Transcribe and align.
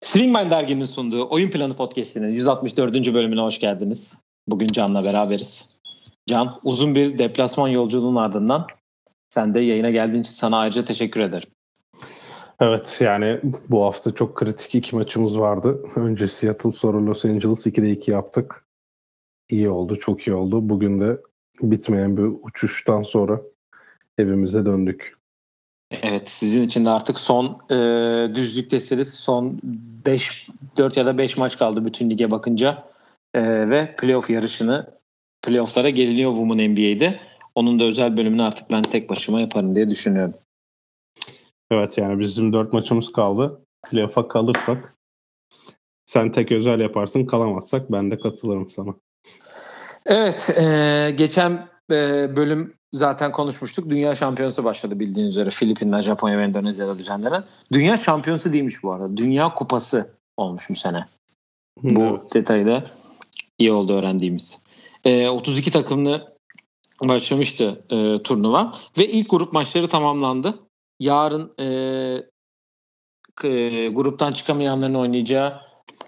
Swingman 0.00 0.50
derginin 0.50 0.84
sunduğu 0.84 1.28
Oyun 1.30 1.50
Planı 1.50 1.76
Podcast'inin 1.76 2.28
164. 2.28 3.14
bölümüne 3.14 3.40
hoş 3.40 3.58
geldiniz. 3.58 4.18
Bugün 4.46 4.66
Can'la 4.66 5.04
beraberiz. 5.04 5.80
Can, 6.26 6.52
uzun 6.62 6.94
bir 6.94 7.18
deplasman 7.18 7.68
yolculuğunun 7.68 8.16
ardından 8.16 8.66
sen 9.28 9.54
de 9.54 9.60
yayına 9.60 9.90
geldiğin 9.90 10.22
için 10.22 10.32
sana 10.32 10.58
ayrıca 10.58 10.84
teşekkür 10.84 11.20
ederim. 11.20 11.48
Evet 12.60 12.98
yani 13.00 13.40
bu 13.68 13.84
hafta 13.84 14.14
çok 14.14 14.36
kritik 14.36 14.74
iki 14.74 14.96
maçımız 14.96 15.38
vardı. 15.38 15.82
Önce 15.96 16.28
Seattle 16.28 16.72
sonra 16.72 17.06
Los 17.06 17.24
Angeles 17.24 17.66
2'de 17.66 17.90
2 17.90 18.10
yaptık. 18.10 18.66
İyi 19.48 19.68
oldu, 19.68 19.96
çok 19.96 20.26
iyi 20.26 20.34
oldu. 20.34 20.68
Bugün 20.68 21.00
de 21.00 21.20
bitmeyen 21.60 22.16
bir 22.16 22.22
uçuştan 22.42 23.02
sonra 23.02 23.40
evimize 24.18 24.66
döndük. 24.66 25.16
Evet 25.90 26.30
sizin 26.30 26.62
için 26.62 26.84
de 26.84 26.90
artık 26.90 27.18
son 27.18 27.60
e, 27.70 27.76
düzlüktesiniz. 28.34 29.14
Son 29.14 29.60
5 30.06 30.48
4 30.76 30.96
ya 30.96 31.06
da 31.06 31.18
5 31.18 31.36
maç 31.36 31.58
kaldı 31.58 31.84
bütün 31.84 32.10
lige 32.10 32.30
bakınca. 32.30 32.88
E, 33.34 33.70
ve 33.70 33.96
playoff 33.96 34.30
yarışını 34.30 34.98
playofflara 35.42 35.90
geliniyor 35.90 36.30
Women 36.32 36.72
NBA'de. 36.72 37.20
Onun 37.54 37.80
da 37.80 37.84
özel 37.84 38.16
bölümünü 38.16 38.42
artık 38.42 38.70
ben 38.70 38.82
tek 38.82 39.10
başıma 39.10 39.40
yaparım 39.40 39.74
diye 39.74 39.90
düşünüyorum. 39.90 40.34
Evet 41.70 41.98
yani 41.98 42.20
bizim 42.20 42.52
4 42.52 42.72
maçımız 42.72 43.12
kaldı. 43.12 43.60
Playoff'a 43.90 44.28
kalırsak 44.28 44.94
sen 46.06 46.32
tek 46.32 46.52
özel 46.52 46.80
yaparsın 46.80 47.26
kalamazsak 47.26 47.92
ben 47.92 48.10
de 48.10 48.18
katılırım 48.18 48.70
sana. 48.70 48.94
Evet 50.06 50.56
e, 50.60 51.10
geçen 51.16 51.68
e, 51.90 52.36
bölüm 52.36 52.74
zaten 52.92 53.32
konuşmuştuk. 53.32 53.90
Dünya 53.90 54.14
şampiyonası 54.14 54.64
başladı 54.64 55.00
bildiğiniz 55.00 55.32
üzere 55.32 55.50
Filipinler, 55.50 56.02
Japonya 56.02 56.38
ve 56.38 56.44
Endonezya'da 56.44 56.98
düzenlenen. 56.98 57.44
Dünya 57.72 57.96
şampiyonası 57.96 58.52
değilmiş 58.52 58.82
bu 58.82 58.92
arada. 58.92 59.16
Dünya 59.16 59.54
kupası 59.54 60.10
olmuş 60.36 60.70
bu 60.70 60.76
sene. 60.76 61.04
Bu 61.82 62.02
evet. 62.02 62.34
detayı 62.34 62.66
da 62.66 62.82
iyi 63.58 63.72
oldu 63.72 63.98
öğrendiğimiz. 63.98 64.62
E, 65.04 65.28
32 65.28 65.70
takımlı 65.70 66.32
başlamıştı 67.02 67.84
e, 67.90 68.22
turnuva 68.22 68.72
ve 68.98 69.08
ilk 69.08 69.30
grup 69.30 69.52
maçları 69.52 69.88
tamamlandı. 69.88 70.58
Yarın 71.00 71.52
e, 71.58 71.64
e, 73.44 73.88
gruptan 73.88 74.32
çıkamayanların 74.32 74.94
oynayacağı 74.94 75.60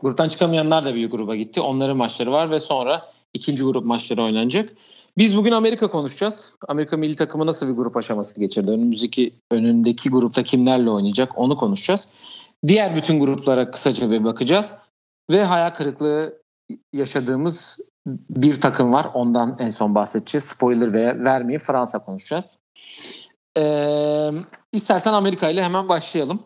gruptan 0.02 0.28
çıkamayanlar 0.28 0.84
da 0.84 0.94
bir 0.94 1.10
gruba 1.10 1.36
gitti. 1.36 1.60
Onların 1.60 1.96
maçları 1.96 2.32
var 2.32 2.50
ve 2.50 2.60
sonra 2.60 3.13
ikinci 3.34 3.64
grup 3.64 3.84
maçları 3.84 4.22
oynanacak. 4.22 4.70
Biz 5.18 5.36
bugün 5.36 5.52
Amerika 5.52 5.90
konuşacağız. 5.90 6.52
Amerika 6.68 6.96
milli 6.96 7.16
takımı 7.16 7.46
nasıl 7.46 7.68
bir 7.68 7.72
grup 7.72 7.96
aşaması 7.96 8.40
geçirdi? 8.40 8.70
Önümüzdeki 8.70 9.34
önündeki 9.50 10.10
grupta 10.10 10.42
kimlerle 10.42 10.90
oynayacak? 10.90 11.38
Onu 11.38 11.56
konuşacağız. 11.56 12.08
Diğer 12.66 12.96
bütün 12.96 13.20
gruplara 13.20 13.70
kısaca 13.70 14.10
bir 14.10 14.24
bakacağız. 14.24 14.74
Ve 15.30 15.44
hayal 15.44 15.70
kırıklığı 15.70 16.42
yaşadığımız 16.92 17.80
bir 18.30 18.60
takım 18.60 18.92
var. 18.92 19.10
Ondan 19.14 19.56
en 19.58 19.70
son 19.70 19.94
bahsedeceğiz. 19.94 20.44
Spoiler 20.44 20.94
ve 20.94 21.24
vermeyeyim 21.24 21.60
Fransa 21.60 22.04
konuşacağız. 22.04 22.58
Ee, 23.58 24.30
istersen 24.72 25.12
Amerika 25.12 25.50
ile 25.50 25.62
hemen 25.62 25.88
başlayalım. 25.88 26.42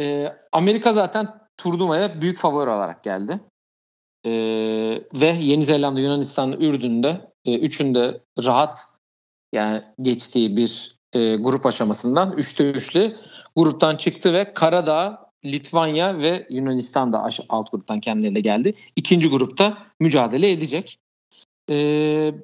Ee, 0.00 0.28
Amerika 0.52 0.92
zaten 0.92 1.28
turnuvaya 1.56 2.20
büyük 2.20 2.38
favori 2.38 2.70
olarak 2.70 3.04
geldi. 3.04 3.40
Ee, 4.26 5.02
ve 5.14 5.36
Yeni 5.40 5.64
Zelanda, 5.64 6.00
Yunanistan, 6.00 6.52
Ürdün'de 6.52 7.30
e, 7.44 7.58
üçünde 7.58 8.20
rahat 8.44 8.84
yani 9.52 9.82
geçtiği 10.02 10.56
bir 10.56 10.96
e, 11.12 11.36
grup 11.36 11.66
aşamasından 11.66 12.32
üçte 12.32 12.70
üçlü 12.70 13.16
gruptan 13.56 13.96
çıktı 13.96 14.32
ve 14.32 14.54
Karadağ, 14.54 15.26
Litvanya 15.44 16.18
ve 16.18 16.46
Yunanistan 16.50 17.12
da 17.12 17.28
alt 17.48 17.72
gruptan 17.72 18.00
kendilerine 18.00 18.40
geldi. 18.40 18.74
İkinci 18.96 19.28
grupta 19.28 19.78
mücadele 20.00 20.50
edecek. 20.50 20.98
Ee, 21.70 22.34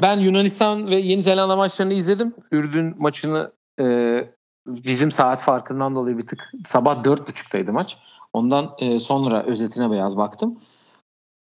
ben 0.00 0.18
Yunanistan 0.18 0.90
ve 0.90 0.96
Yeni 0.96 1.22
Zelanda 1.22 1.56
maçlarını 1.56 1.92
izledim. 1.92 2.34
Ürdün 2.52 2.94
maçını 2.98 3.52
e, 3.80 4.18
bizim 4.66 5.10
saat 5.10 5.42
farkından 5.42 5.96
dolayı 5.96 6.18
bir 6.18 6.26
tık 6.26 6.52
sabah 6.64 7.04
dört 7.04 7.28
buçuktaydı 7.28 7.72
maç. 7.72 7.98
Ondan 8.32 8.74
e, 8.78 8.98
sonra 8.98 9.42
özetine 9.42 9.90
biraz 9.90 10.16
baktım. 10.16 10.58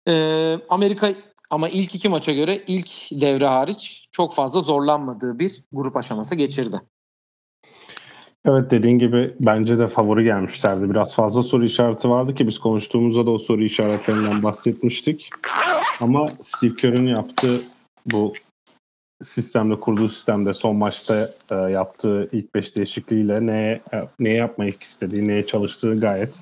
E, 0.08 0.14
Amerika 0.70 1.10
ama 1.50 1.70
ilk 1.70 1.96
iki 1.96 2.10
maça 2.10 2.32
göre 2.32 2.64
ilk 2.68 2.90
devre 3.12 3.48
hariç 3.48 4.08
çok 4.12 4.36
fazla 4.36 4.62
zorlanmadığı 4.62 5.40
bir 5.40 5.64
grup 5.72 5.98
aşaması 5.98 6.36
geçirdi. 6.36 6.82
Evet 8.46 8.72
dediğin 8.72 9.00
gibi 9.00 9.36
bence 9.40 9.80
de 9.80 9.88
favori 9.88 10.24
gelmişlerdi. 10.24 10.90
Biraz 10.90 11.16
fazla 11.16 11.42
soru 11.42 11.66
işareti 11.66 12.10
vardı 12.10 12.36
ki 12.36 12.48
biz 12.48 12.60
konuştuğumuzda 12.60 13.26
da 13.26 13.32
o 13.32 13.38
soru 13.38 13.64
işaretlerinden 13.64 14.44
bahsetmiştik. 14.44 15.30
Ama 16.02 16.26
Steve 16.42 16.76
Kerr'ün 16.76 17.08
yaptığı 17.08 17.62
bu 18.06 18.34
sistemde 19.22 19.80
kurduğu 19.80 20.10
sistemde 20.10 20.54
son 20.54 20.76
maçta 20.76 21.32
e, 21.52 21.56
yaptığı 21.56 22.30
ilk 22.32 22.56
beş 22.56 22.76
değişikliğiyle 22.76 23.46
ne 23.46 23.82
ne 24.20 24.30
yapmak 24.30 24.84
istediği, 24.84 25.28
neye 25.28 25.46
çalıştığı 25.46 26.00
gayet 26.00 26.40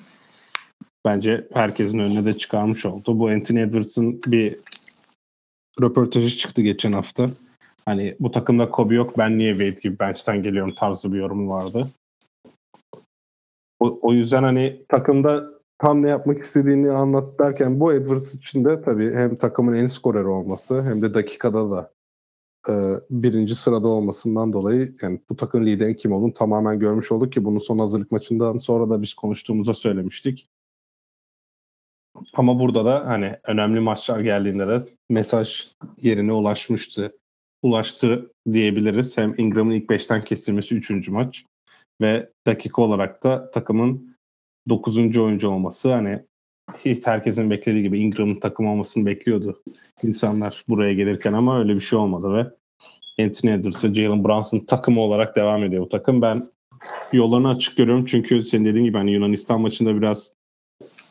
bence 1.06 1.48
herkesin 1.54 2.00
önüne 2.00 2.26
de 2.26 2.38
çıkarmış 2.38 2.86
oldu. 2.86 3.20
Bu 3.20 3.28
Anthony 3.28 3.62
Edwards'ın 3.62 4.22
bir 4.28 4.58
röportajı 5.82 6.38
çıktı 6.38 6.62
geçen 6.62 6.94
hafta. 6.94 7.30
Hani 7.86 8.16
bu 8.20 8.32
takımda 8.32 8.70
Kobe 8.72 8.96
yok 8.96 9.18
ben 9.18 9.38
niye 9.38 9.52
Wade 9.52 9.82
gibi 9.82 10.00
bench'ten 10.00 10.44
geliyorum 10.44 10.76
tarzı 10.76 11.14
bir 11.14 11.18
yorumu 11.18 11.50
vardı. 11.50 11.88
O, 13.80 14.00
o 14.02 14.14
yüzden 14.14 14.44
hani 14.44 14.86
takımda 14.90 15.62
tam 15.80 16.04
ne 16.04 16.10
yapmak 16.10 16.44
istediğini 16.44 16.92
anlat 16.92 17.40
derken 17.40 17.80
bu 17.80 17.94
Edwards 17.94 18.36
için 18.36 18.66
de 18.66 18.82
tabii 18.82 19.14
hem 19.14 19.36
takımın 19.36 19.76
en 19.76 19.88
skoreri 19.88 20.28
olması 20.28 20.84
hem 20.84 21.02
de 21.02 21.14
dakikada 21.14 21.72
da 21.72 21.92
e, 22.70 22.74
birinci 23.10 23.56
sırada 23.56 23.88
olmasından 23.88 24.54
dolayı 24.54 24.96
yani 25.02 25.22
bu 25.30 25.36
takım 25.36 25.66
liderin 25.66 25.94
kim 25.94 26.12
olduğunu 26.12 26.34
tamamen 26.34 26.80
görmüş 26.80 27.12
olduk 27.12 27.34
ki 27.34 27.46
bunu 27.46 27.60
son 27.60 27.80
hazırlık 27.80 28.12
maçından 28.12 28.58
sonra 28.58 28.90
da 28.90 29.02
biz 29.02 29.14
konuştuğumuzda 29.14 29.74
söylemiştik. 29.74 30.51
Ama 32.34 32.60
burada 32.60 32.86
da 32.86 33.08
hani 33.08 33.36
önemli 33.44 33.80
maçlar 33.80 34.20
geldiğinde 34.20 34.68
de 34.68 34.86
mesaj 35.10 35.68
yerine 36.02 36.34
ulaşmıştı. 36.34 37.18
Ulaştı 37.64 38.32
diyebiliriz. 38.52 39.18
Hem 39.18 39.34
Ingram'ın 39.38 39.72
ilk 39.72 39.90
beşten 39.90 40.22
kesilmesi 40.22 40.76
üçüncü 40.76 41.12
maç 41.12 41.46
ve 42.02 42.30
dakika 42.48 42.82
olarak 42.82 43.24
da 43.24 43.52
takımın 43.52 44.16
dokuzuncu 44.70 45.24
oyuncu 45.24 45.50
olması 45.50 45.94
hani 45.94 46.20
hiç 46.78 47.08
herkesin 47.08 47.50
beklediği 47.50 47.84
gibi 47.84 48.00
Ingram'ın 48.00 48.40
takım 48.40 48.68
olmasını 48.68 49.06
bekliyordu 49.06 49.64
insanlar 50.04 50.64
buraya 50.70 50.94
gelirken 50.94 51.34
ama 51.34 51.60
öyle 51.60 51.76
bir 51.76 51.82
şey 51.82 52.00
olmadı 52.00 52.34
ve 52.34 52.48
Anthony 53.24 53.54
Edwards 53.54 53.84
ve 53.86 53.94
Jalen 53.94 54.24
Brunson 54.24 54.60
takımı 54.60 55.02
olarak 55.02 55.36
devam 55.36 55.64
ediyor 55.64 55.84
bu 55.84 55.90
takım. 55.90 56.22
Ben 56.22 56.52
yollarını 57.14 57.50
açık 57.50 57.78
görüyorum 57.78 58.06
çünkü 58.06 58.44
senin 58.44 58.66
dediğin 58.66 58.86
gibi 58.86 58.98
hani 58.98 59.12
Yunanistan 59.12 59.62
maçında 59.62 59.96
biraz 59.96 60.32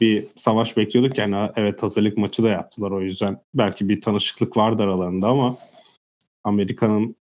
bir 0.01 0.27
savaş 0.37 0.77
bekliyorduk 0.77 1.19
yani 1.19 1.51
evet 1.57 1.83
hazırlık 1.83 2.19
maçı 2.19 2.43
da 2.43 2.49
yaptılar 2.49 2.91
o 2.91 3.01
yüzden 3.01 3.41
belki 3.55 3.89
bir 3.89 4.01
tanışıklık 4.01 4.57
vardı 4.57 4.83
aralarında 4.83 5.29
ama 5.29 5.57
Amerika'nın 6.45 7.17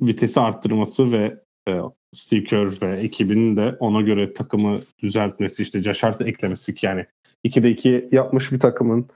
vitesi 0.00 0.40
arttırması 0.40 1.12
ve 1.12 1.40
e, 1.68 1.80
Steve 2.12 2.44
Kerr 2.44 2.82
ve 2.82 3.00
ekibinin 3.00 3.56
de 3.56 3.76
ona 3.80 4.00
göre 4.00 4.34
takımı 4.34 4.80
düzeltmesi 5.02 5.62
işte 5.62 5.92
Hart'ı 6.00 6.24
eklemesi 6.24 6.74
yani 6.82 7.06
2'de 7.44 7.70
2 7.70 8.08
yapmış 8.12 8.52
bir 8.52 8.60
takımın 8.60 9.06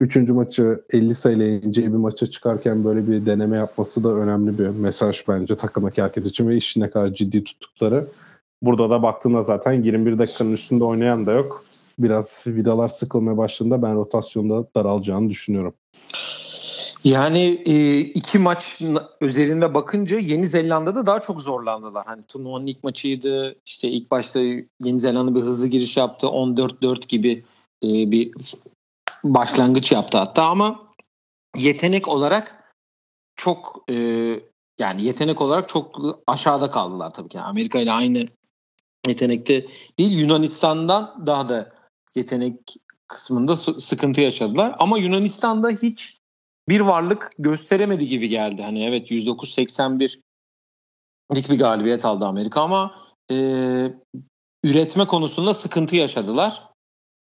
3. 0.00 0.16
maçı 0.16 0.84
50 0.92 1.14
sayıyla 1.14 1.46
ineceği 1.46 1.86
bir 1.86 1.96
maça 1.96 2.26
çıkarken 2.26 2.84
böyle 2.84 3.08
bir 3.08 3.26
deneme 3.26 3.56
yapması 3.56 4.04
da 4.04 4.14
önemli 4.14 4.58
bir 4.58 4.66
mesaj 4.66 5.28
bence 5.28 5.56
takımdaki 5.56 6.02
herkes 6.02 6.26
için 6.26 6.48
ve 6.48 6.56
işi 6.56 6.80
ne 6.80 6.90
kadar 6.90 7.14
ciddi 7.14 7.44
tuttukları. 7.44 8.08
Burada 8.62 8.90
da 8.90 9.02
baktığında 9.02 9.42
zaten 9.42 9.82
21 9.82 10.18
dakikanın 10.18 10.52
üstünde 10.52 10.84
oynayan 10.84 11.26
da 11.26 11.32
yok. 11.32 11.64
Biraz 11.98 12.42
vidalar 12.46 12.88
sıkılmaya 12.88 13.36
başladığında 13.36 13.82
ben 13.82 13.94
rotasyonda 13.94 14.66
daralacağını 14.76 15.30
düşünüyorum. 15.30 15.74
Yani 17.04 17.62
e, 17.66 17.98
iki 18.00 18.38
maç 18.38 18.82
özelinde 19.20 19.74
bakınca 19.74 20.18
Yeni 20.18 20.46
Zelanda'da 20.46 21.06
daha 21.06 21.20
çok 21.20 21.40
zorlandılar. 21.40 22.06
Hani 22.06 22.22
turnuvanın 22.26 22.66
ilk 22.66 22.84
maçıydı. 22.84 23.56
İşte 23.66 23.88
ilk 23.88 24.10
başta 24.10 24.40
Yeni 24.84 25.00
Zelanda 25.00 25.34
bir 25.34 25.40
hızlı 25.40 25.68
giriş 25.68 25.96
yaptı. 25.96 26.26
14-4 26.26 27.08
gibi 27.08 27.44
e, 27.82 27.88
bir 28.10 28.32
başlangıç 29.24 29.92
yaptı 29.92 30.18
hatta 30.18 30.44
ama 30.44 30.86
yetenek 31.56 32.08
olarak 32.08 32.74
çok 33.36 33.84
e, 33.90 33.94
yani 34.78 35.02
yetenek 35.02 35.40
olarak 35.40 35.68
çok 35.68 35.96
aşağıda 36.26 36.70
kaldılar 36.70 37.12
tabii 37.12 37.28
ki. 37.28 37.36
Yani 37.36 37.46
Amerika 37.46 37.78
ile 37.78 37.92
aynı 37.92 38.28
yetenekte 39.06 39.66
değil. 39.98 40.18
Yunanistan'dan 40.18 41.26
daha 41.26 41.48
da 41.48 41.75
yetenek 42.16 42.76
kısmında 43.08 43.56
sıkıntı 43.56 44.20
yaşadılar. 44.20 44.76
Ama 44.78 44.98
Yunanistan'da 44.98 45.70
hiç 45.70 46.18
bir 46.68 46.80
varlık 46.80 47.30
gösteremedi 47.38 48.08
gibi 48.08 48.28
geldi. 48.28 48.62
Hani 48.62 48.84
evet 48.84 49.10
109-81 49.10 50.20
lik 51.34 51.50
bir 51.50 51.58
galibiyet 51.58 52.04
aldı 52.04 52.24
Amerika 52.24 52.60
ama 52.60 52.94
e, 53.30 53.36
üretme 54.64 55.06
konusunda 55.06 55.54
sıkıntı 55.54 55.96
yaşadılar. 55.96 56.62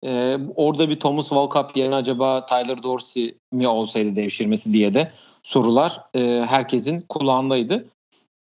E, 0.04 0.38
orada 0.56 0.90
bir 0.90 1.00
Thomas 1.00 1.30
Walkup 1.30 1.78
yerine 1.78 1.96
acaba 1.96 2.46
Tyler 2.46 2.84
Dorsey 2.84 3.38
mi 3.52 3.68
olsaydı 3.68 4.16
devşirmesi 4.16 4.74
diye 4.74 4.94
de 4.94 5.12
sorular 5.44 6.02
e, 6.14 6.46
herkesin 6.46 7.02
kulağındaydı. 7.10 7.90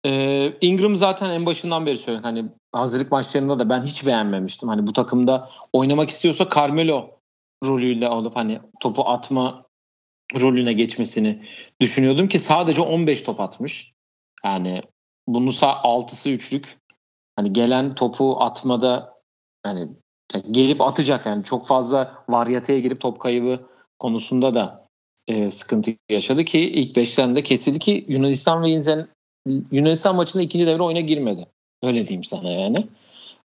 E, 0.06 0.52
Ingram 0.60 0.96
zaten 0.96 1.30
en 1.30 1.46
başından 1.46 1.86
beri 1.86 1.96
söylüyor. 1.96 2.24
Hani 2.24 2.44
hazırlık 2.72 3.12
maçlarında 3.12 3.58
da 3.58 3.68
ben 3.68 3.82
hiç 3.82 4.06
beğenmemiştim. 4.06 4.68
Hani 4.68 4.86
bu 4.86 4.92
takımda 4.92 5.48
oynamak 5.72 6.10
istiyorsa 6.10 6.48
Carmelo 6.54 7.10
rolüyle 7.64 8.06
alıp 8.06 8.36
hani 8.36 8.60
topu 8.80 9.08
atma 9.08 9.64
rolüne 10.40 10.72
geçmesini 10.72 11.42
düşünüyordum 11.80 12.28
ki 12.28 12.38
sadece 12.38 12.82
15 12.82 13.22
top 13.22 13.40
atmış. 13.40 13.92
Yani 14.44 14.80
bunun 15.28 15.48
6'sı 15.48 16.30
üçlük. 16.30 16.78
Hani 17.36 17.52
gelen 17.52 17.94
topu 17.94 18.42
atmada 18.42 19.14
hani 19.62 19.88
gelip 20.50 20.80
atacak 20.80 21.26
yani 21.26 21.44
çok 21.44 21.66
fazla 21.66 22.24
varyateye 22.28 22.80
girip 22.80 23.00
top 23.00 23.20
kaybı 23.20 23.60
konusunda 23.98 24.54
da 24.54 24.86
e, 25.26 25.50
sıkıntı 25.50 25.90
yaşadı 26.10 26.44
ki 26.44 26.60
ilk 26.60 26.96
5'ten 26.96 27.36
de 27.36 27.42
kesildi 27.42 27.78
ki 27.78 28.04
Yunanistan 28.08 28.62
ve 28.62 29.06
Yunanistan 29.70 30.16
maçında 30.16 30.42
ikinci 30.42 30.66
devre 30.66 30.82
oyuna 30.82 31.00
girmedi. 31.00 31.46
Öyle 31.82 32.06
diyeyim 32.06 32.24
sana 32.24 32.50
yani. 32.50 32.76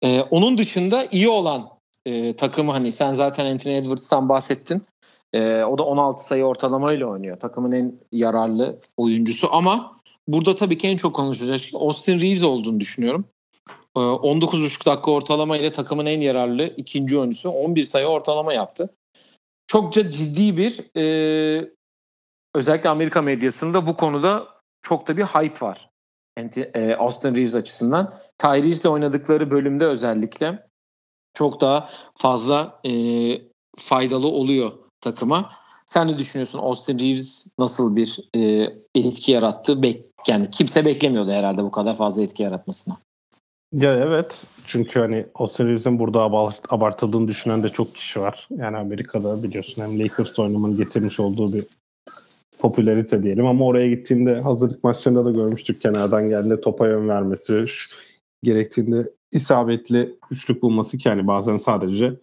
E, 0.01 0.21
onun 0.21 0.57
dışında 0.57 1.05
iyi 1.05 1.29
olan 1.29 1.69
e, 2.05 2.35
takımı 2.35 2.71
hani 2.71 2.91
sen 2.91 3.13
zaten 3.13 3.45
Anthony 3.45 3.77
Edwards'tan 3.77 4.29
bahsettin. 4.29 4.83
E, 5.33 5.63
o 5.63 5.77
da 5.77 5.83
16 5.83 6.25
sayı 6.25 6.43
ortalamayla 6.43 7.07
oynuyor. 7.07 7.39
Takımın 7.39 7.71
en 7.71 7.99
yararlı 8.11 8.79
oyuncusu 8.97 9.53
ama 9.53 9.99
burada 10.27 10.55
tabii 10.55 10.77
ki 10.77 10.87
en 10.87 10.97
çok 10.97 11.15
konuşacak 11.15 11.59
şey 11.59 11.79
Austin 11.79 12.21
Reeves 12.21 12.43
olduğunu 12.43 12.79
düşünüyorum. 12.79 13.25
E, 13.97 13.99
19,5 13.99 14.85
dakika 14.85 15.11
ortalama 15.11 15.57
ile 15.57 15.71
takımın 15.71 16.05
en 16.05 16.21
yararlı 16.21 16.73
ikinci 16.77 17.19
oyuncusu 17.19 17.49
11 17.49 17.83
sayı 17.83 18.05
ortalama 18.05 18.53
yaptı. 18.53 18.89
Çokça 19.67 20.09
ciddi 20.09 20.57
bir 20.57 20.97
e, 20.97 21.69
özellikle 22.55 22.89
Amerika 22.89 23.21
medyasında 23.21 23.87
bu 23.87 23.95
konuda 23.95 24.47
çok 24.81 25.07
da 25.07 25.17
bir 25.17 25.23
hype 25.23 25.65
var. 25.65 25.88
E, 26.73 26.95
Austin 26.95 27.35
Reeves 27.35 27.55
açısından. 27.55 28.13
Tyrese 28.37 28.89
oynadıkları 28.89 29.51
bölümde 29.51 29.85
özellikle 29.85 30.67
çok 31.33 31.61
daha 31.61 31.89
fazla 32.15 32.79
e, 32.85 32.91
faydalı 33.77 34.27
oluyor 34.27 34.71
takıma. 35.01 35.51
Sen 35.85 36.07
ne 36.07 36.17
düşünüyorsun? 36.17 36.59
Austin 36.59 36.99
Reeves 36.99 37.47
nasıl 37.59 37.95
bir 37.95 38.19
e, 38.35 38.73
etki 38.95 39.31
yarattı? 39.31 39.83
Bek 39.83 40.05
yani 40.27 40.51
kimse 40.51 40.85
beklemiyordu 40.85 41.31
herhalde 41.31 41.63
bu 41.63 41.71
kadar 41.71 41.95
fazla 41.95 42.21
etki 42.21 42.43
yaratmasına. 42.43 42.97
Ya 43.73 43.93
evet. 43.93 44.45
Çünkü 44.65 44.99
hani 44.99 45.25
Austin 45.35 45.65
Reeves'in 45.65 45.99
burada 45.99 46.21
abartıldığını 46.69 47.27
düşünen 47.27 47.63
de 47.63 47.69
çok 47.69 47.95
kişi 47.95 48.21
var. 48.21 48.47
Yani 48.51 48.77
Amerika'da 48.77 49.43
biliyorsun 49.43 49.81
hem 49.81 49.99
Lakers 49.99 50.39
oynamanın 50.39 50.77
getirmiş 50.77 51.19
olduğu 51.19 51.53
bir 51.53 51.65
popülerite 52.59 53.23
diyelim 53.23 53.45
ama 53.45 53.65
oraya 53.65 53.89
gittiğinde 53.89 54.41
hazırlık 54.41 54.83
maçlarında 54.83 55.25
da 55.25 55.31
görmüştük 55.31 55.81
kenardan 55.81 56.29
geldiğinde 56.29 56.61
topa 56.61 56.87
yön 56.87 57.09
vermesi 57.09 57.65
gerektiğinde 58.43 59.09
isabetli 59.31 60.15
üçlük 60.31 60.61
bulması 60.61 60.97
ki 60.97 61.07
yani 61.07 61.27
bazen 61.27 61.57
sadece 61.57 62.13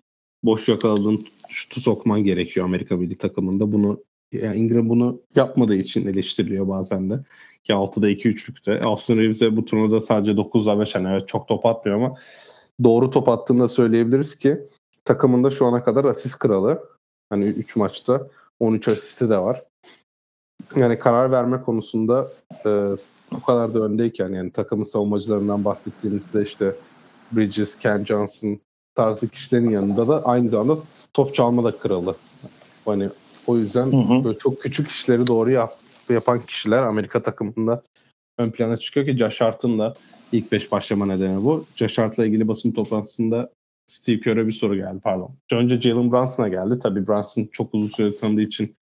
boş 0.42 0.68
yakaladığın 0.68 1.26
şutu 1.48 1.80
sokman 1.80 2.24
gerekiyor 2.24 2.66
Amerika 2.66 3.00
Birliği 3.00 3.18
takımında. 3.18 3.72
Bunu 3.72 4.04
yani 4.32 4.56
Ingram 4.56 4.88
bunu 4.88 5.20
yapmadığı 5.34 5.74
için 5.74 6.06
eleştiriliyor 6.06 6.68
bazen 6.68 7.10
de. 7.10 7.14
Ki 7.64 7.72
6'da 7.72 8.08
2 8.08 8.28
üçlükte. 8.28 8.80
Austin 8.80 9.16
Reeves'e 9.16 9.56
bu 9.56 9.64
turnuvada 9.64 10.00
sadece 10.00 10.32
9'da 10.32 10.80
5 10.80 10.94
yani 10.94 11.08
evet 11.08 11.28
çok 11.28 11.48
top 11.48 11.66
atmıyor 11.66 11.98
ama 11.98 12.16
doğru 12.84 13.10
top 13.10 13.28
attığında 13.28 13.68
söyleyebiliriz 13.68 14.34
ki 14.34 14.60
takımında 15.04 15.50
şu 15.50 15.66
ana 15.66 15.84
kadar 15.84 16.04
asist 16.04 16.38
kralı. 16.38 16.88
Hani 17.30 17.44
3 17.44 17.76
maçta 17.76 18.28
13 18.60 18.88
asisti 18.88 19.30
de 19.30 19.38
var. 19.38 19.62
Yani 20.76 20.98
karar 20.98 21.30
verme 21.30 21.62
konusunda 21.62 22.28
e, 22.66 22.90
o 23.36 23.40
kadar 23.46 23.74
da 23.74 23.78
öndeyken 23.78 24.32
yani 24.32 24.50
takımın 24.50 24.84
savunmacılarından 24.84 25.64
bahsettiğimizde 25.64 26.42
işte 26.42 26.74
Bridges, 27.32 27.78
Ken 27.78 28.04
Johnson 28.04 28.60
tarzı 28.94 29.28
kişilerin 29.28 29.70
yanında 29.70 30.08
da 30.08 30.24
aynı 30.24 30.48
zamanda 30.48 30.82
top 31.14 31.34
çalma 31.34 31.64
da 31.64 31.78
kralı. 31.78 32.16
Hani 32.84 33.08
o 33.46 33.56
yüzden 33.56 33.86
hı 33.86 33.96
hı. 33.96 34.24
böyle 34.24 34.38
çok 34.38 34.60
küçük 34.60 34.88
işleri 34.88 35.26
doğru 35.26 35.50
yap, 35.50 35.76
yapan 36.08 36.46
kişiler 36.46 36.82
Amerika 36.82 37.22
takımında 37.22 37.82
ön 38.38 38.50
plana 38.50 38.76
çıkıyor 38.76 39.06
ki 39.06 39.18
Josh 39.18 39.40
Hart'ın 39.40 39.78
da 39.78 39.94
ilk 40.32 40.52
beş 40.52 40.72
başlama 40.72 41.06
nedeni 41.06 41.44
bu. 41.44 41.64
Josh 41.76 41.98
Hart'la 41.98 42.26
ilgili 42.26 42.48
basın 42.48 42.72
toplantısında 42.72 43.50
Steve 43.86 44.20
Kerr'e 44.20 44.46
bir 44.46 44.52
soru 44.52 44.76
geldi 44.76 45.00
pardon. 45.04 45.36
Önce 45.52 45.80
Jalen 45.80 46.12
Brunson'a 46.12 46.48
geldi. 46.48 46.78
Tabii 46.82 47.06
Brunson 47.06 47.48
çok 47.52 47.74
uzun 47.74 47.86
süre 47.86 48.16
tanıdığı 48.16 48.42
için 48.42 48.76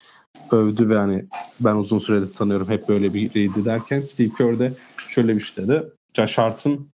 övdü 0.53 0.89
ve 0.89 0.97
hani 0.97 1.25
ben 1.61 1.75
uzun 1.75 1.99
süredir 1.99 2.35
tanıyorum 2.35 2.69
hep 2.69 2.89
böyle 2.89 3.15
biriydi 3.15 3.65
derken 3.65 4.01
Steve 4.01 4.29
Kerr 4.39 4.59
de 4.59 4.73
şöyle 5.09 5.37
bir 5.37 5.41
şey 5.41 5.69
dedi. 5.69 5.85
Josh 6.15 6.39
Hart'ın 6.39 6.89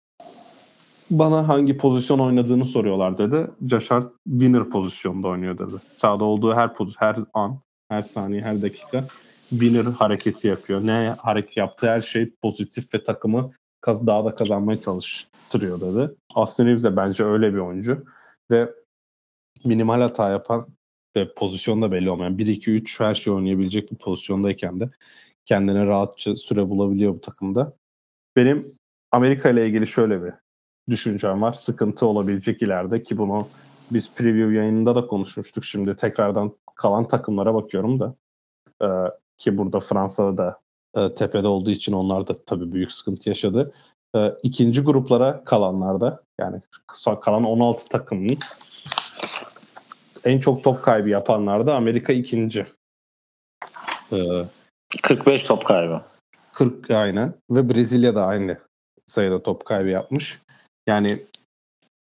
bana 1.11 1.49
hangi 1.49 1.77
pozisyon 1.77 2.19
oynadığını 2.19 2.65
soruyorlar 2.65 3.19
dedi. 3.19 3.51
Josh 3.71 3.91
Hart 3.91 4.13
winner 4.29 4.71
pozisyonda 4.71 5.29
oynuyor 5.29 5.59
dedi. 5.59 5.75
Sağda 5.97 6.25
olduğu 6.25 6.55
her 6.55 6.75
poz 6.75 6.95
her 6.99 7.17
an, 7.35 7.59
her 7.89 8.03
saniye, 8.03 8.43
her 8.43 8.63
dakika 8.63 9.05
winner 9.51 9.85
hareketi 9.85 10.49
yapıyor. 10.49 10.87
Ne 10.87 11.15
hareket 11.19 11.57
yaptığı 11.57 11.89
her 11.89 12.01
şey 12.01 12.31
pozitif 12.43 12.95
ve 12.95 13.05
takımı 13.05 13.51
daha 13.87 14.25
da 14.25 14.35
kazanmaya 14.35 14.79
çalıştırıyor 15.49 15.81
dedi. 15.81 16.15
Austin 16.35 16.67
Reeves 16.67 16.85
de 16.85 16.97
bence 16.97 17.25
öyle 17.25 17.55
bir 17.55 17.59
oyuncu 17.59 18.05
ve 18.51 18.75
minimal 19.65 20.01
hata 20.01 20.31
yapan 20.31 20.67
ve 21.17 21.35
pozisyonda 21.35 21.93
belli 21.93 22.11
olmayan 22.11 22.39
1-2-3 22.39 23.05
her 23.05 23.15
şey 23.15 23.33
oynayabilecek 23.33 23.93
bir 23.93 23.97
pozisyondayken 23.97 24.81
de 24.81 24.91
kendine 25.47 25.87
rahatça 25.87 26.37
süre 26.37 26.69
bulabiliyor 26.69 27.15
bu 27.15 27.21
takımda. 27.21 27.73
Benim 28.37 28.73
Amerika 29.13 29.51
ile 29.51 29.67
ilgili 29.67 29.87
şöyle 29.87 30.25
bir 30.25 30.33
düşüncem 30.89 31.43
var. 31.43 31.53
Sıkıntı 31.53 32.07
olabilecek 32.07 32.63
ileride 32.63 33.03
ki 33.03 33.19
bunu 33.19 33.49
biz 33.91 34.15
preview 34.15 34.55
yayınında 34.55 34.95
da 34.95 35.07
konuşmuştuk. 35.07 35.65
Şimdi 35.65 35.97
tekrardan 35.97 36.53
kalan 36.75 37.09
takımlara 37.09 37.55
bakıyorum 37.55 38.01
da 38.01 38.15
e, 38.83 38.89
ki 39.39 39.59
burada 39.59 39.81
Fransa'da 39.81 40.37
da 40.37 40.61
e, 40.97 41.15
tepede 41.15 41.47
olduğu 41.47 41.71
için 41.71 41.93
onlar 41.93 42.27
da 42.27 42.45
tabii 42.45 42.73
büyük 42.73 42.93
sıkıntı 42.93 43.29
yaşadı. 43.29 43.73
E, 44.17 44.35
ikinci 44.43 44.81
gruplara 44.81 45.45
kalanlarda 45.45 46.23
yani 46.41 46.61
kalan 47.21 47.45
16 47.45 47.89
takımın 47.89 48.39
en 50.25 50.39
çok 50.39 50.65
top 50.65 50.83
kaybı 50.83 51.09
yapanlarda 51.09 51.77
Amerika 51.77 52.13
ikinci. 52.13 52.67
Ee, 54.13 54.45
45 55.03 55.45
top 55.45 55.65
kaybı. 55.65 56.03
40 56.53 56.91
aynen 56.91 57.35
ve 57.51 57.69
Brezilya 57.69 58.15
da 58.15 58.27
aynı 58.27 58.59
sayıda 59.07 59.43
top 59.43 59.65
kaybı 59.65 59.89
yapmış. 59.89 60.41
Yani 60.87 61.27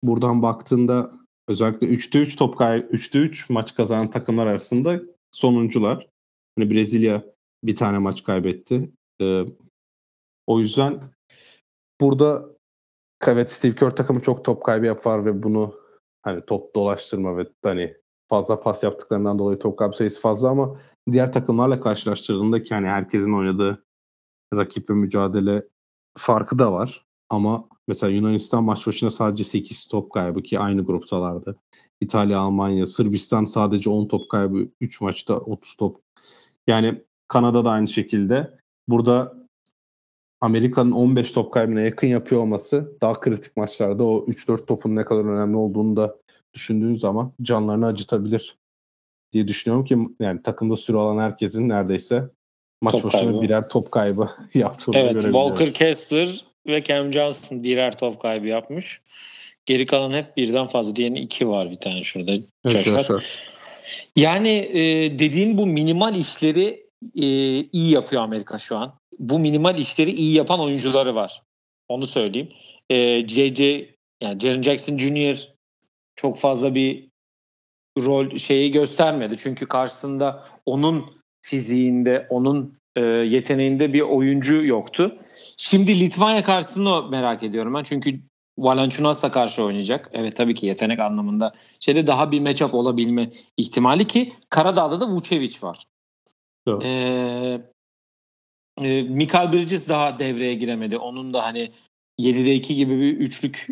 buradan 0.02 0.42
baktığında 0.42 1.10
özellikle 1.48 1.86
3'te 1.86 2.18
3 2.18 2.36
top 2.36 2.58
kaybı 2.58 2.86
3'te 2.86 3.18
3 3.18 3.50
maç 3.50 3.74
kazanan 3.74 4.10
takımlar 4.10 4.46
arasında 4.46 5.00
sonuncular. 5.32 6.06
Hani 6.58 6.70
Brezilya 6.70 7.22
bir 7.64 7.76
tane 7.76 7.98
maç 7.98 8.24
kaybetti. 8.24 8.88
Ee, 9.20 9.44
o 10.46 10.60
yüzden 10.60 11.00
burada 12.00 12.46
evet 13.26 13.52
Steve 13.52 13.74
Kerr 13.74 13.90
takımı 13.90 14.20
çok 14.20 14.44
top 14.44 14.64
kaybı 14.64 14.86
yapar 14.86 15.24
ve 15.24 15.42
bunu 15.42 15.74
hani 16.22 16.46
top 16.46 16.74
dolaştırma 16.74 17.36
ve 17.36 17.46
hani 17.62 17.96
fazla 18.28 18.60
pas 18.60 18.82
yaptıklarından 18.82 19.38
dolayı 19.38 19.58
top 19.58 19.78
kaybı 19.78 19.96
sayısı 19.96 20.20
fazla 20.20 20.48
ama 20.48 20.76
diğer 21.12 21.32
takımlarla 21.32 21.80
karşılaştırdığında 21.80 22.62
ki 22.62 22.74
hani 22.74 22.86
herkesin 22.86 23.32
oynadığı 23.32 23.84
rakip 24.54 24.90
ve 24.90 24.94
mücadele 24.94 25.64
farkı 26.18 26.58
da 26.58 26.72
var. 26.72 27.06
Ama 27.30 27.68
mesela 27.88 28.10
Yunanistan 28.10 28.64
maç 28.64 28.86
başına 28.86 29.10
sadece 29.10 29.44
8 29.44 29.86
top 29.86 30.12
kaybı 30.12 30.42
ki 30.42 30.58
aynı 30.58 30.84
gruptalardı. 30.84 31.56
İtalya, 32.00 32.38
Almanya, 32.38 32.86
Sırbistan 32.86 33.44
sadece 33.44 33.90
10 33.90 34.08
top 34.08 34.30
kaybı 34.30 34.68
3 34.80 35.00
maçta 35.00 35.38
30 35.38 35.74
top. 35.74 36.02
Yani 36.66 37.04
Kanada 37.28 37.64
da 37.64 37.70
aynı 37.70 37.88
şekilde. 37.88 38.58
Burada 38.88 39.37
Amerika'nın 40.40 40.90
15 40.90 41.32
top 41.32 41.52
kaybına 41.52 41.80
yakın 41.80 42.06
yapıyor 42.06 42.40
olması 42.40 42.92
daha 43.02 43.20
kritik 43.20 43.56
maçlarda 43.56 44.04
o 44.04 44.26
3-4 44.26 44.66
topun 44.66 44.96
ne 44.96 45.04
kadar 45.04 45.24
önemli 45.24 45.56
olduğunu 45.56 45.96
da 45.96 46.16
düşündüğün 46.54 46.94
zaman 46.94 47.32
canlarını 47.42 47.86
acıtabilir 47.86 48.56
diye 49.32 49.48
düşünüyorum 49.48 49.84
ki 49.84 49.98
yani 50.20 50.42
takımda 50.42 50.76
süre 50.76 50.96
alan 50.96 51.18
herkesin 51.18 51.68
neredeyse 51.68 52.24
maç 52.82 52.92
top 52.92 53.04
başına 53.04 53.20
kaybı. 53.20 53.42
birer 53.42 53.68
top 53.68 53.92
kaybı 53.92 54.30
yaptığını 54.54 54.96
evet, 54.96 55.22
Walker 55.22 55.72
Kessler 55.72 56.44
ve 56.66 56.84
Cam 56.84 57.12
Johnson 57.12 57.64
birer 57.64 57.98
top 57.98 58.22
kaybı 58.22 58.46
yapmış. 58.46 59.00
Geri 59.66 59.86
kalan 59.86 60.12
hep 60.12 60.36
birden 60.36 60.66
fazla. 60.66 60.96
Diğerinin 60.96 61.22
iki 61.22 61.48
var 61.48 61.70
bir 61.70 61.76
tane 61.76 62.02
şurada. 62.02 62.32
Evet, 62.64 63.10
Yani 64.16 64.48
e, 64.48 64.82
dediğin 65.18 65.58
bu 65.58 65.66
minimal 65.66 66.16
işleri 66.16 66.86
e, 67.16 67.26
iyi 67.62 67.90
yapıyor 67.90 68.22
Amerika 68.22 68.58
şu 68.58 68.76
an. 68.76 68.94
Bu 69.18 69.38
minimal 69.38 69.78
işleri 69.78 70.10
iyi 70.10 70.34
yapan 70.34 70.60
oyuncuları 70.60 71.14
var. 71.14 71.42
Onu 71.88 72.06
söyleyeyim. 72.06 72.48
E, 72.90 73.28
JJ 73.28 73.60
yani 74.20 74.40
Jaren 74.40 74.62
Jackson 74.62 74.98
Jr. 74.98 75.48
çok 76.16 76.38
fazla 76.38 76.74
bir 76.74 77.08
rol 77.98 78.36
şeyi 78.36 78.70
göstermedi. 78.70 79.36
Çünkü 79.38 79.66
karşısında 79.66 80.44
onun 80.66 81.04
fiziğinde, 81.42 82.26
onun 82.30 82.78
e, 82.96 83.00
yeteneğinde 83.00 83.92
bir 83.92 84.00
oyuncu 84.00 84.64
yoktu. 84.64 85.18
Şimdi 85.56 86.00
Litvanya 86.00 86.44
karşısında 86.44 87.02
merak 87.02 87.42
ediyorum 87.42 87.74
ben. 87.74 87.82
Çünkü 87.82 88.20
Valanciunas'a 88.58 89.30
karşı 89.30 89.64
oynayacak. 89.64 90.10
Evet 90.12 90.36
tabii 90.36 90.54
ki 90.54 90.66
yetenek 90.66 90.98
anlamında 90.98 91.52
şeyde 91.80 92.06
daha 92.06 92.32
bir 92.32 92.40
matchup 92.40 92.74
olabilme 92.74 93.30
ihtimali 93.56 94.06
ki 94.06 94.32
Karadağ'da 94.50 95.00
da 95.00 95.08
Vucevic 95.08 95.56
var. 95.62 95.86
Evet. 96.68 96.82
Ee, 96.84 97.60
e, 98.80 99.02
Michael 99.02 99.52
Bridges 99.52 99.88
daha 99.88 100.18
devreye 100.18 100.54
giremedi. 100.54 100.98
Onun 100.98 101.32
da 101.32 101.44
hani 101.44 101.72
7'de 102.20 102.54
2 102.54 102.74
gibi 102.74 103.00
bir 103.00 103.16
üçlük 103.16 103.68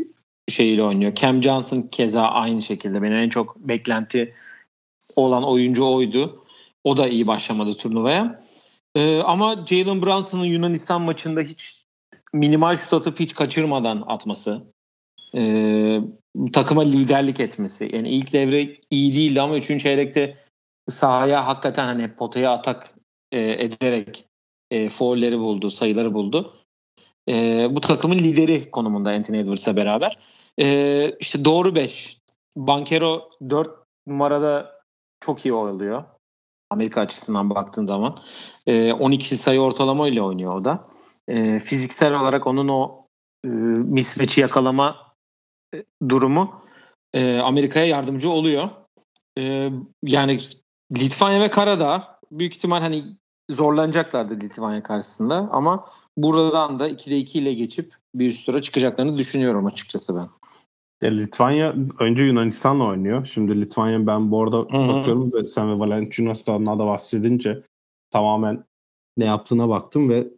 şeyiyle 0.48 0.82
oynuyor. 0.82 1.14
Cam 1.14 1.42
Johnson 1.42 1.82
keza 1.82 2.22
aynı 2.22 2.62
şekilde. 2.62 3.02
Benim 3.02 3.16
en 3.16 3.28
çok 3.28 3.56
beklenti 3.56 4.34
olan 5.16 5.44
oyuncu 5.44 5.86
oydu. 5.86 6.44
O 6.84 6.96
da 6.96 7.08
iyi 7.08 7.26
başlamadı 7.26 7.74
turnuvaya. 7.74 8.42
Ee, 8.94 9.20
ama 9.20 9.66
Jalen 9.66 10.02
Brunson'ın 10.02 10.44
Yunanistan 10.44 11.02
maçında 11.02 11.40
hiç 11.40 11.82
minimal 12.32 12.76
şut 12.76 12.92
atıp 12.92 13.20
hiç 13.20 13.34
kaçırmadan 13.34 14.04
atması. 14.06 14.62
Ee, 15.34 16.00
takıma 16.52 16.82
liderlik 16.82 17.40
etmesi. 17.40 17.90
Yani 17.92 18.08
ilk 18.08 18.32
devre 18.32 18.76
iyi 18.90 19.16
değildi 19.16 19.40
ama 19.40 19.56
3. 19.56 19.80
çeyrekte 19.82 20.36
sahaya 20.88 21.46
hakikaten 21.46 21.84
hani 21.84 22.14
potaya 22.14 22.52
atak 22.52 22.94
e, 23.32 23.64
ederek 23.64 24.25
e, 24.70 24.88
foulleri 24.88 25.38
buldu, 25.38 25.70
sayıları 25.70 26.14
buldu. 26.14 26.56
E, 27.28 27.66
bu 27.70 27.80
takımın 27.80 28.18
lideri 28.18 28.70
konumunda 28.70 29.10
Anthony 29.10 29.40
Edwards'a 29.40 29.76
beraber. 29.76 30.18
E, 30.60 31.16
işte 31.20 31.44
doğru 31.44 31.74
5. 31.74 32.18
Bankero 32.56 33.30
4 33.50 33.70
numarada 34.06 34.80
çok 35.20 35.46
iyi 35.46 35.52
oluyor. 35.52 36.04
Amerika 36.70 37.00
açısından 37.00 37.50
baktığın 37.50 37.86
zaman. 37.86 38.18
E, 38.66 38.92
12 38.92 39.36
sayı 39.36 39.60
ortalama 39.60 40.08
ile 40.08 40.22
oynuyor 40.22 40.54
o 40.54 40.64
da. 40.64 40.88
E, 41.28 41.58
fiziksel 41.58 42.20
olarak 42.20 42.46
onun 42.46 42.68
o 42.68 43.06
e, 43.44 43.48
mismatch'i 43.48 44.40
yakalama 44.40 45.14
e, 45.74 45.84
durumu 46.08 46.62
e, 47.14 47.38
Amerika'ya 47.38 47.86
yardımcı 47.86 48.30
oluyor. 48.30 48.68
E, 49.38 49.70
yani 50.02 50.38
Litvanya 50.96 51.40
ve 51.40 51.50
Karadağ 51.50 52.18
büyük 52.30 52.56
ihtimal 52.56 52.80
hani 52.80 53.04
zorlanacaklardı 53.50 54.34
Litvanya 54.34 54.82
karşısında 54.82 55.34
ama 55.52 55.86
buradan 56.16 56.78
da 56.78 56.88
2'de 56.88 57.16
2 57.16 57.38
ile 57.38 57.54
geçip 57.54 57.94
bir 58.14 58.26
üst 58.26 58.46
tura 58.46 58.62
çıkacaklarını 58.62 59.18
düşünüyorum 59.18 59.66
açıkçası 59.66 60.16
ben. 60.16 60.28
Ya 61.02 61.10
Litvanya 61.10 61.74
önce 61.98 62.22
Yunanistan'la 62.22 62.84
oynuyor. 62.84 63.26
Şimdi 63.26 63.60
Litvanya 63.60 64.06
ben 64.06 64.30
bu 64.30 64.42
arada 64.42 64.56
Hı-hı. 64.56 64.88
bakıyorum 64.88 65.32
ve 65.32 65.46
sen 65.46 65.70
ve 65.70 65.78
Valanciunas'tan 65.78 66.66
da 66.66 66.78
bahsedince 66.78 67.62
tamamen 68.10 68.64
ne 69.16 69.24
yaptığına 69.24 69.68
baktım 69.68 70.08
ve 70.08 70.28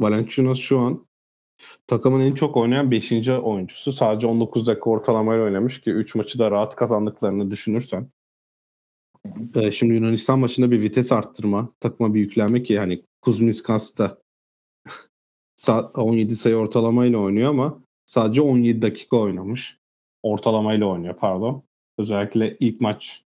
Valanciunas 0.00 0.58
şu 0.58 0.78
an 0.78 1.06
takımın 1.86 2.20
en 2.20 2.34
çok 2.34 2.56
oynayan 2.56 2.90
5. 2.90 3.28
oyuncusu. 3.28 3.92
Sadece 3.92 4.26
19 4.26 4.66
dakika 4.66 4.90
ortalamayla 4.90 5.44
oynamış 5.44 5.80
ki 5.80 5.90
3 5.90 6.14
maçı 6.14 6.38
da 6.38 6.50
rahat 6.50 6.76
kazandıklarını 6.76 7.50
düşünürsen. 7.50 8.08
Ee, 9.54 9.72
şimdi 9.72 9.94
Yunanistan 9.94 10.38
maçında 10.38 10.70
bir 10.70 10.80
vites 10.80 11.12
arttırma, 11.12 11.68
takıma 11.80 12.14
bir 12.14 12.20
yüklenme 12.20 12.62
ki 12.62 12.78
hani 12.78 13.02
Kuzminskas 13.22 13.98
da 13.98 14.18
17 15.94 16.36
sayı 16.36 16.56
ortalamayla 16.56 17.18
oynuyor 17.18 17.50
ama 17.50 17.82
sadece 18.06 18.40
17 18.40 18.82
dakika 18.82 19.16
oynamış. 19.16 19.78
Ortalamayla 20.22 20.86
oynuyor 20.86 21.16
pardon. 21.16 21.62
Özellikle 21.98 22.56
ilk 22.60 22.80
maç 22.80 23.24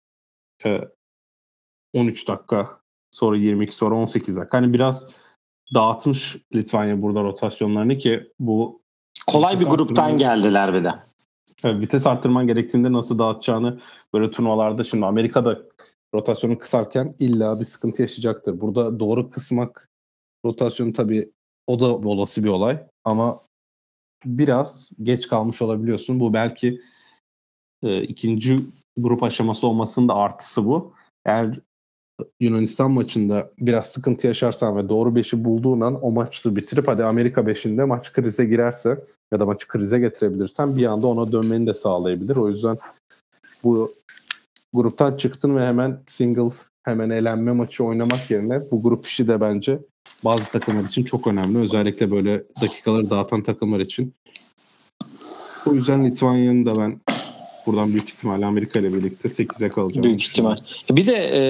13 1.94 2.24
e, 2.24 2.26
dakika 2.26 2.80
sonra 3.10 3.36
22 3.36 3.74
sonra 3.74 3.94
18 3.94 4.36
dakika. 4.36 4.58
Hani 4.58 4.72
biraz 4.72 5.08
dağıtmış 5.74 6.36
Litvanya 6.54 7.02
burada 7.02 7.22
rotasyonlarını 7.22 7.98
ki 7.98 8.32
bu 8.38 8.82
kolay 9.26 9.60
bir 9.60 9.66
gruptan 9.66 10.16
geldiler 10.16 10.74
bir 10.74 10.84
de. 10.84 10.94
Evet, 11.64 11.82
vites 11.82 12.06
arttırman 12.06 12.46
gerektiğinde 12.46 12.92
nasıl 12.92 13.18
dağıtacağını 13.18 13.80
böyle 14.14 14.30
turnuvalarda 14.30 14.84
şimdi 14.84 15.06
Amerika'da 15.06 15.69
rotasyonu 16.14 16.58
kısarken 16.58 17.14
illa 17.18 17.60
bir 17.60 17.64
sıkıntı 17.64 18.02
yaşayacaktır. 18.02 18.60
Burada 18.60 19.00
doğru 19.00 19.30
kısmak 19.30 19.88
rotasyonu 20.44 20.92
tabii 20.92 21.30
o 21.66 21.80
da 21.80 21.96
olası 21.96 22.44
bir 22.44 22.48
olay 22.48 22.86
ama 23.04 23.40
biraz 24.24 24.90
geç 25.02 25.28
kalmış 25.28 25.62
olabiliyorsun. 25.62 26.20
Bu 26.20 26.32
belki 26.32 26.80
e, 27.82 28.02
ikinci 28.02 28.56
grup 28.96 29.22
aşaması 29.22 29.66
olmasının 29.66 30.08
da 30.08 30.14
artısı 30.14 30.64
bu. 30.64 30.94
Eğer 31.24 31.60
Yunanistan 32.40 32.90
maçında 32.90 33.50
biraz 33.60 33.86
sıkıntı 33.86 34.26
yaşarsan 34.26 34.76
ve 34.76 34.88
doğru 34.88 35.16
beşi 35.16 35.44
bulduğun 35.44 35.80
an 35.80 36.04
o 36.04 36.10
maçı 36.12 36.56
bitirip 36.56 36.88
hadi 36.88 37.04
Amerika 37.04 37.46
beşinde 37.46 37.84
maç 37.84 38.12
krize 38.12 38.44
girerse 38.44 39.04
ya 39.32 39.40
da 39.40 39.46
maçı 39.46 39.68
krize 39.68 39.98
getirebilirsen 39.98 40.76
bir 40.76 40.86
anda 40.86 41.06
ona 41.06 41.32
dönmeni 41.32 41.66
de 41.66 41.74
sağlayabilir. 41.74 42.36
O 42.36 42.48
yüzden 42.48 42.78
bu 43.64 43.94
gruptan 44.72 45.16
çıktın 45.16 45.56
ve 45.56 45.66
hemen 45.66 46.02
single 46.06 46.54
hemen 46.82 47.10
elenme 47.10 47.52
maçı 47.52 47.84
oynamak 47.84 48.30
yerine 48.30 48.70
bu 48.70 48.82
grup 48.82 49.06
işi 49.06 49.28
de 49.28 49.40
bence 49.40 49.78
bazı 50.24 50.50
takımlar 50.50 50.84
için 50.84 51.04
çok 51.04 51.26
önemli. 51.26 51.58
Özellikle 51.58 52.10
böyle 52.10 52.44
dakikaları 52.60 53.10
dağıtan 53.10 53.42
takımlar 53.42 53.80
için. 53.80 54.14
O 55.66 55.74
yüzden 55.74 56.06
Litvanya'nın 56.06 56.66
da 56.66 56.76
ben 56.76 57.00
buradan 57.66 57.88
büyük 57.88 58.08
ihtimalle 58.08 58.46
Amerika 58.46 58.78
ile 58.78 58.94
birlikte 58.94 59.28
8'e 59.28 59.68
kalacağım. 59.68 60.04
Büyük 60.04 60.22
ihtimal. 60.22 60.56
Bir 60.90 61.06
de 61.06 61.28
e, 61.32 61.40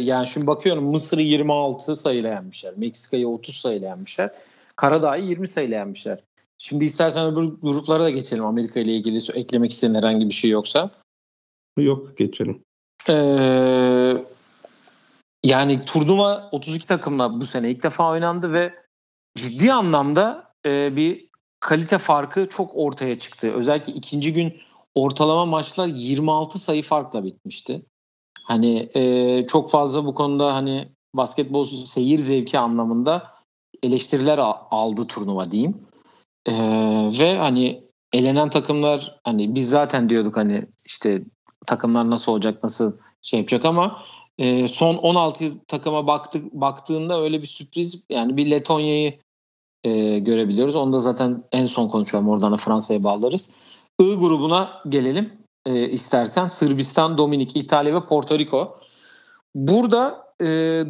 yani 0.00 0.26
şimdi 0.26 0.46
bakıyorum 0.46 0.84
Mısır'ı 0.84 1.22
26 1.22 1.96
sayıyla 1.96 2.30
yenmişler. 2.30 2.74
Meksika'yı 2.76 3.28
30 3.28 3.56
sayıyla 3.56 3.88
yenmişler. 3.88 4.30
Karadağ'ı 4.76 5.20
20 5.20 5.48
sayıyla 5.48 5.78
yenmişler. 5.78 6.18
Şimdi 6.58 6.84
istersen 6.84 7.32
öbür 7.32 7.44
gruplara 7.62 8.04
da 8.04 8.10
geçelim 8.10 8.44
Amerika 8.44 8.80
ile 8.80 8.96
ilgili 8.96 9.18
eklemek 9.34 9.72
istediğin 9.72 9.98
herhangi 9.98 10.28
bir 10.28 10.34
şey 10.34 10.50
yoksa. 10.50 10.90
Yok 11.78 12.18
geçelim. 12.18 12.64
Ee, 13.08 14.24
yani 15.44 15.80
turnuva 15.80 16.48
32 16.52 16.86
takımla 16.86 17.40
bu 17.40 17.46
sene 17.46 17.70
ilk 17.70 17.82
defa 17.82 18.10
oynandı 18.10 18.52
ve 18.52 18.74
ciddi 19.36 19.72
anlamda 19.72 20.54
e, 20.66 20.96
bir 20.96 21.28
kalite 21.60 21.98
farkı 21.98 22.48
çok 22.48 22.70
ortaya 22.74 23.18
çıktı. 23.18 23.52
Özellikle 23.52 23.92
ikinci 23.92 24.32
gün 24.32 24.60
ortalama 24.94 25.46
maçlar 25.46 25.86
26 25.86 26.58
sayı 26.58 26.82
farkla 26.82 27.24
bitmişti. 27.24 27.82
Hani 28.42 28.90
e, 28.94 29.46
çok 29.46 29.70
fazla 29.70 30.04
bu 30.04 30.14
konuda 30.14 30.54
hani 30.54 30.88
basketbol 31.14 31.64
seyir 31.64 32.18
zevki 32.18 32.58
anlamında 32.58 33.32
eleştiriler 33.82 34.40
aldı 34.70 35.06
turnuva 35.06 35.50
diyeyim. 35.50 35.86
E, 36.46 36.52
ve 37.20 37.38
hani 37.38 37.84
elenen 38.12 38.50
takımlar 38.50 39.20
hani 39.24 39.54
biz 39.54 39.70
zaten 39.70 40.08
diyorduk 40.08 40.36
hani 40.36 40.66
işte 40.86 41.22
takımlar 41.66 42.10
nasıl 42.10 42.32
olacak 42.32 42.62
nasıl 42.62 42.92
şey 43.22 43.38
yapacak 43.38 43.64
ama 43.64 44.02
e, 44.38 44.68
son 44.68 44.94
16 44.94 45.44
takıma 45.68 46.06
baktık 46.06 46.52
baktığında 46.52 47.22
öyle 47.22 47.42
bir 47.42 47.46
sürpriz 47.46 48.02
yani 48.10 48.36
bir 48.36 48.50
Letonya'yı 48.50 49.18
e, 49.84 50.18
görebiliyoruz. 50.18 50.76
Onu 50.76 50.92
da 50.92 51.00
zaten 51.00 51.42
en 51.52 51.66
son 51.66 51.88
konuşalım. 51.88 52.28
Oradan 52.28 52.52
da 52.52 52.56
Fransa'ya 52.56 53.04
bağlarız. 53.04 53.50
I 54.00 54.14
grubuna 54.14 54.82
gelelim 54.88 55.32
e, 55.66 55.88
istersen. 55.88 56.48
Sırbistan, 56.48 57.18
Dominik, 57.18 57.56
İtalya 57.56 57.94
ve 57.94 58.06
Porto 58.06 58.38
Rico. 58.38 58.80
Burada 59.54 60.24
e, 60.40 60.46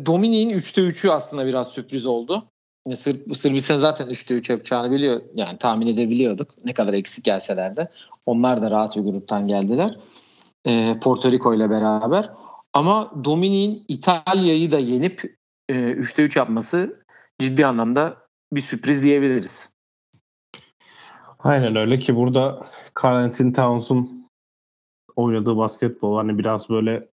Dominik'in 0.07 0.51
3'te 0.51 0.81
3'ü 0.81 1.11
aslında 1.11 1.47
biraz 1.47 1.69
sürpriz 1.69 2.07
oldu. 2.07 2.45
E, 2.87 2.97
Sır, 2.97 3.35
Sırbistan 3.35 3.77
zaten 3.77 4.09
3'te 4.09 4.35
3 4.35 4.51
yapacağını 4.51 4.91
biliyor. 4.91 5.23
Yani 5.35 5.59
tahmin 5.59 5.87
edebiliyorduk. 5.87 6.51
Ne 6.65 6.75
kadar 6.75 6.93
eksik 6.95 7.25
gelseler 7.25 7.77
de. 7.77 7.89
Onlar 8.27 8.63
da 8.63 8.71
rahat 8.71 8.97
bir 8.97 9.03
gruptan 9.03 9.49
geldiler. 9.49 9.99
E, 10.67 10.99
Porto 11.03 11.33
Rico 11.33 11.55
ile 11.55 11.71
beraber. 11.71 12.31
Ama 12.73 13.11
Dominik'in 13.25 13.85
İtalya'yı 13.89 14.73
da 14.73 14.79
yenip 14.79 15.37
e, 15.69 15.75
3'te 15.75 16.23
3 16.23 16.37
yapması 16.37 17.05
ciddi 17.39 17.67
anlamda 17.67 18.17
bir 18.53 18.61
sürpriz 18.61 19.03
diyebiliriz. 19.03 19.73
Aynen 21.39 21.77
öyle 21.77 21.99
ki 21.99 22.17
burada 22.17 22.67
Carl 23.03 23.17
Anthony 23.17 23.53
Towns'un 23.53 24.29
oynadığı 25.17 25.57
basketbol 25.57 26.17
hani 26.17 26.39
biraz 26.39 26.71
böyle 26.71 27.09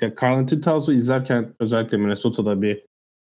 ya 0.00 0.14
Carl 0.22 0.36
Anthony 0.38 0.60
Towns'u 0.60 0.92
izlerken 0.92 1.54
özellikle 1.60 1.96
Minnesota'da 1.96 2.62
bir 2.62 2.86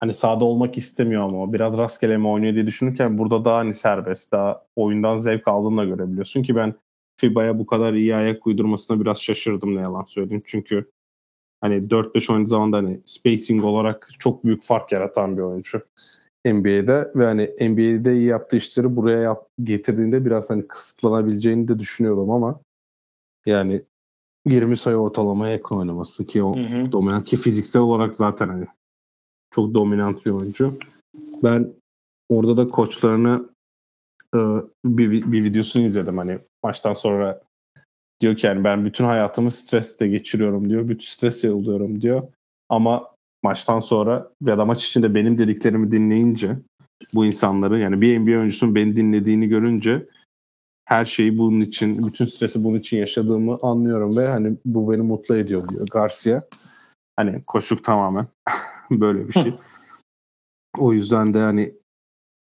hani 0.01 0.15
sahada 0.15 0.45
olmak 0.45 0.79
istemiyor 0.79 1.23
ama 1.23 1.53
biraz 1.53 1.79
rastgele 1.79 2.17
mi 2.17 2.29
oynuyor 2.29 2.55
diye 2.55 2.67
düşünürken 2.67 3.19
burada 3.19 3.45
daha 3.45 3.57
hani 3.59 3.75
serbest, 3.75 4.33
daha 4.33 4.63
oyundan 4.77 5.19
zevk 5.19 5.49
aldığını 5.49 5.77
da 5.77 5.85
görebiliyorsun 5.85 6.43
ki 6.43 6.57
ben 6.57 6.75
FIBA'ya 7.17 7.59
bu 7.59 7.67
kadar 7.67 7.93
iyi 7.93 8.17
ayak 8.17 8.47
uydurmasına 8.47 9.01
biraz 9.01 9.23
şaşırdım 9.23 9.77
ne 9.77 9.81
yalan 9.81 10.05
söyleyeyim. 10.05 10.43
Çünkü 10.47 10.91
hani 11.61 11.75
4-5 11.77 12.33
oynadığı 12.33 12.49
zaman 12.49 12.73
da 12.73 12.77
hani 12.77 13.01
spacing 13.05 13.65
olarak 13.65 14.09
çok 14.19 14.45
büyük 14.45 14.63
fark 14.63 14.93
yaratan 14.93 15.37
bir 15.37 15.43
oyuncu. 15.43 15.83
NBA'de 16.45 17.13
ve 17.15 17.25
hani 17.25 17.51
NBA'de 17.61 18.17
iyi 18.17 18.27
yaptığı 18.27 18.57
işleri 18.57 18.97
buraya 18.97 19.21
yap, 19.21 19.49
getirdiğinde 19.63 20.25
biraz 20.25 20.51
hani 20.51 20.69
kısıtlanabileceğini 20.69 21.69
de 21.69 21.79
düşünüyordum 21.79 22.31
ama 22.31 22.61
yani 23.47 23.83
20 24.47 24.77
sayı 24.77 24.97
ortalamaya 24.97 25.53
yakın 25.53 25.77
oynaması 25.77 26.25
ki 26.25 26.43
o 26.43 26.57
Hı 26.57 26.61
hı. 26.61 26.93
dominant 26.93 27.25
ki 27.25 27.37
fiziksel 27.37 27.83
olarak 27.83 28.17
zaten 28.17 28.49
hani 28.49 28.67
çok 29.51 29.75
dominant 29.75 30.27
bir 30.27 30.31
oyuncu. 30.31 30.73
Ben 31.43 31.75
orada 32.29 32.57
da 32.57 32.69
koçlarını 32.69 33.49
bir, 34.85 35.33
bir 35.33 35.45
videosunu 35.45 35.83
izledim 35.83 36.19
hani 36.19 36.39
maçtan 36.67 36.95
sonra 36.95 37.41
diyor 38.21 38.37
ki 38.37 38.47
yani 38.47 38.65
ben 38.65 38.85
bütün 38.85 39.05
hayatımı 39.05 39.51
stresle 39.51 40.09
geçiriyorum 40.09 40.69
diyor. 40.69 40.89
Bütün 40.89 41.07
stresle 41.07 41.51
oluyorum 41.51 42.01
diyor. 42.01 42.23
Ama 42.69 43.15
maçtan 43.43 43.81
sonra 43.81 44.31
ya 44.47 44.59
da 44.59 44.65
maç 44.65 44.87
içinde 44.87 45.15
benim 45.15 45.39
dediklerimi 45.39 45.91
dinleyince 45.91 46.57
bu 47.15 47.27
insanları 47.27 47.79
yani 47.79 48.01
bir 48.01 48.19
NBA 48.19 48.39
oyuncusunun 48.39 48.75
beni 48.75 48.97
dinlediğini 48.97 49.49
görünce 49.49 50.07
her 50.85 51.05
şeyi 51.05 51.39
bunun 51.39 51.61
için, 51.61 52.07
bütün 52.07 52.25
stresi 52.25 52.65
bunun 52.65 52.79
için 52.79 52.97
yaşadığımı 52.97 53.59
anlıyorum 53.63 54.17
ve 54.17 54.29
hani 54.29 54.57
bu 54.65 54.93
beni 54.93 55.03
mutlu 55.03 55.37
ediyor 55.37 55.69
diyor 55.69 55.87
Garcia. 55.87 56.43
Hani 57.17 57.43
koşuk 57.47 57.85
tamamen 57.85 58.27
böyle 58.91 59.29
bir 59.29 59.33
şey. 59.33 59.55
o 60.79 60.93
yüzden 60.93 61.35
de 61.35 61.39
hani 61.39 61.75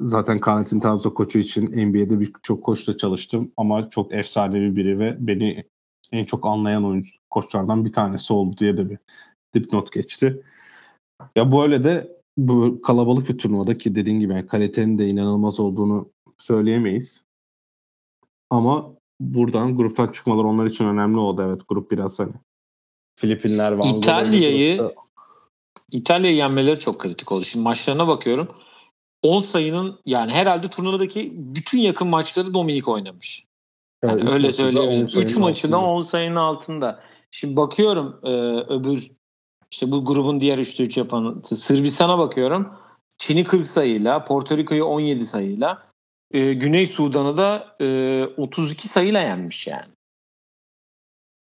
zaten 0.00 0.40
Carlton 0.46 0.80
Towns'a 0.80 1.14
koçu 1.14 1.38
için 1.38 1.66
NBA'de 1.66 2.20
birçok 2.20 2.64
koçla 2.64 2.96
çalıştım 2.96 3.52
ama 3.56 3.90
çok 3.90 4.12
efsanevi 4.14 4.76
biri 4.76 4.98
ve 4.98 5.16
beni 5.18 5.64
en 6.12 6.24
çok 6.24 6.46
anlayan 6.46 6.84
oyuncu 6.84 7.10
koçlardan 7.30 7.84
bir 7.84 7.92
tanesi 7.92 8.32
oldu 8.32 8.56
diye 8.58 8.76
de 8.76 8.90
bir 8.90 8.98
dipnot 9.54 9.92
geçti. 9.92 10.42
Ya 11.36 11.52
bu 11.52 11.62
öyle 11.62 11.84
de 11.84 12.16
bu 12.36 12.82
kalabalık 12.82 13.28
bir 13.28 13.38
turnuvada 13.38 13.78
ki 13.78 13.94
dediğin 13.94 14.20
gibi 14.20 14.32
yani 14.32 14.46
kalitenin 14.46 14.98
de 14.98 15.08
inanılmaz 15.08 15.60
olduğunu 15.60 16.10
söyleyemeyiz. 16.38 17.24
Ama 18.50 18.94
buradan 19.20 19.76
gruptan 19.76 20.08
çıkmalar 20.08 20.44
onlar 20.44 20.66
için 20.66 20.84
önemli 20.84 21.18
oldu. 21.18 21.42
Evet 21.46 21.60
grup 21.68 21.90
biraz 21.90 22.18
hani 22.18 22.32
Filipinler, 23.20 23.72
Vanguard 23.72 23.96
İtalya'yı 23.96 24.92
İtalya'yı 25.90 26.36
yenmeleri 26.36 26.78
çok 26.78 27.00
kritik 27.00 27.32
oldu. 27.32 27.44
Şimdi 27.44 27.62
maçlarına 27.62 28.08
bakıyorum. 28.08 28.48
10 29.24 29.40
sayının 29.40 30.00
yani 30.06 30.32
herhalde 30.32 30.68
turnuvadaki 30.68 31.32
bütün 31.34 31.78
yakın 31.78 32.08
maçları 32.08 32.54
Dominik 32.54 32.88
oynamış. 32.88 33.44
Yani 34.04 34.22
üç 34.22 34.28
öyle 34.28 34.52
söyleyebilirim. 34.52 35.08
sayının 35.08 35.28
3 35.28 35.36
maçı 35.36 35.72
da 35.72 35.76
altında. 35.76 35.90
10 35.90 36.02
sayının 36.02 36.36
altında. 36.36 37.00
Şimdi 37.30 37.56
bakıyorum 37.56 38.20
e, 38.22 38.30
öbür 38.74 39.10
işte 39.70 39.90
bu 39.90 40.04
grubun 40.04 40.40
diğer 40.40 40.58
3'te 40.58 40.82
3 40.82 40.96
yapan 40.96 41.42
Sırbistan'a 41.44 42.18
bakıyorum. 42.18 42.72
Çin'i 43.18 43.44
40 43.44 43.66
sayıyla, 43.66 44.24
Porto 44.24 44.58
Rico'yu 44.58 44.84
17 44.84 45.26
sayıyla, 45.26 45.86
e, 46.30 46.52
Güney 46.54 46.86
Sudan'ı 46.86 47.36
da 47.36 47.76
e, 47.80 48.24
32 48.24 48.88
sayıyla 48.88 49.20
yenmiş 49.20 49.66
yani. 49.66 49.92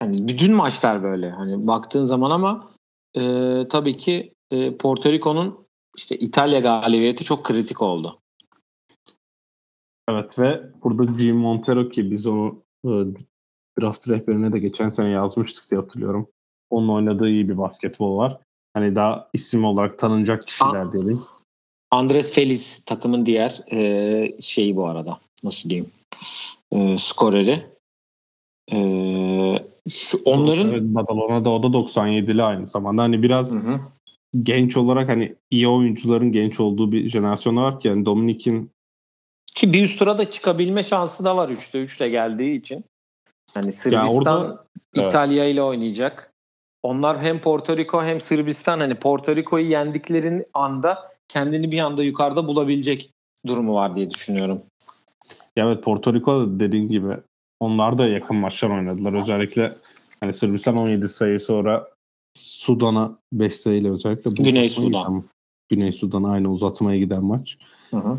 Yani 0.01 0.27
bütün 0.27 0.53
maçlar 0.53 1.03
böyle. 1.03 1.29
Hani 1.29 1.67
baktığın 1.67 2.05
zaman 2.05 2.31
ama 2.31 2.71
e, 3.15 3.21
tabii 3.67 3.97
ki 3.97 4.33
e, 4.51 4.77
Porto 4.77 5.11
Rico'nun 5.11 5.62
işte 5.97 6.15
İtalya 6.17 6.59
galibiyeti 6.59 7.23
çok 7.23 7.45
kritik 7.45 7.81
oldu. 7.81 8.19
Evet 10.09 10.39
ve 10.39 10.61
burada 10.83 11.03
G. 11.03 11.33
Montero 11.33 11.89
ki 11.89 12.11
biz 12.11 12.27
onu 12.27 12.63
e, 12.85 12.89
draft 13.79 14.09
rehberine 14.09 14.53
de 14.53 14.59
geçen 14.59 14.89
sene 14.89 15.09
yazmıştık 15.09 15.71
diye 15.71 15.81
hatırlıyorum. 15.81 16.27
Onun 16.69 16.89
oynadığı 16.89 17.29
iyi 17.29 17.49
bir 17.49 17.57
basketbol 17.57 18.17
var. 18.17 18.37
Hani 18.73 18.95
daha 18.95 19.29
isim 19.33 19.65
olarak 19.65 19.99
tanınacak 19.99 20.47
kişiler 20.47 20.85
Aa. 20.85 20.91
diyelim. 20.91 21.23
Andres 21.91 22.33
Feliz 22.33 22.85
takımın 22.85 23.25
diğer 23.25 23.61
e, 23.71 24.41
şeyi 24.41 24.75
bu 24.75 24.87
arada. 24.87 25.19
Nasıl 25.43 25.69
diyeyim? 25.69 25.91
E, 26.71 26.97
skoreri. 26.97 27.65
E, 28.71 28.77
şu 29.89 30.17
onların 30.25 30.69
Evet, 30.69 30.83
Badalona 30.83 31.45
da 31.45 31.49
o 31.49 31.63
da 31.63 31.67
97'li 31.67 32.43
aynı 32.43 32.67
zamanda. 32.67 33.01
Hani 33.01 33.23
biraz 33.23 33.53
Hı 33.53 33.57
hı. 33.57 33.79
Genç 34.41 34.77
olarak 34.77 35.09
hani 35.09 35.35
iyi 35.51 35.67
oyuncuların 35.67 36.31
genç 36.31 36.59
olduğu 36.59 36.91
bir 36.91 37.09
jenerasyon 37.09 37.55
var 37.55 37.79
ki 37.79 37.87
yani 37.87 38.05
Dominik'in 38.05 38.71
ki 39.55 39.73
bir 39.73 39.83
üst 39.83 39.99
tura 39.99 40.17
da 40.17 40.31
çıkabilme 40.31 40.83
şansı 40.83 41.23
da 41.23 41.37
var 41.37 41.49
3'te 41.49 41.81
3 41.81 41.97
ile 41.97 42.09
geldiği 42.09 42.59
için. 42.59 42.85
Yani 43.55 43.71
Sırbistan 43.71 44.41
orada- 44.41 44.65
evet. 44.95 45.05
İtalya 45.07 45.45
ile 45.45 45.63
oynayacak. 45.63 46.33
Onlar 46.83 47.21
hem 47.21 47.39
Porto 47.39 47.77
Rico 47.77 48.03
hem 48.03 48.21
Sırbistan 48.21 48.79
hani 48.79 48.95
Porto 48.95 49.35
Rico'yu 49.35 49.65
yendiklerin 49.65 50.45
anda 50.53 51.11
kendini 51.27 51.71
bir 51.71 51.79
anda 51.79 52.03
yukarıda 52.03 52.47
bulabilecek 52.47 53.13
durumu 53.47 53.73
var 53.73 53.95
diye 53.95 54.09
düşünüyorum. 54.09 54.61
ya 55.55 55.65
evet 55.65 55.83
Porto 55.83 56.13
Rico 56.13 56.59
dediğin 56.59 56.89
gibi 56.89 57.17
onlar 57.59 57.97
da 57.97 58.07
yakın 58.07 58.35
maçlar 58.37 58.69
oynadılar. 58.69 59.13
Özellikle 59.13 59.73
hani 60.23 60.33
Sırbistan 60.33 60.77
17 60.77 61.07
sayı 61.07 61.39
sonra 61.39 61.87
Sudan'a 62.37 63.17
5 63.33 63.55
sayıyla 63.55 63.93
özellikle 63.93 64.31
bu 64.31 64.43
Güney 64.43 64.69
Sudan. 64.69 64.87
giden- 64.87 65.23
Güney 65.69 65.91
Sudan 65.91 66.23
aynı 66.23 66.51
uzatmaya 66.51 66.99
giden 66.99 67.23
maç. 67.23 67.57
Hı 67.91 67.97
hı. 67.97 68.17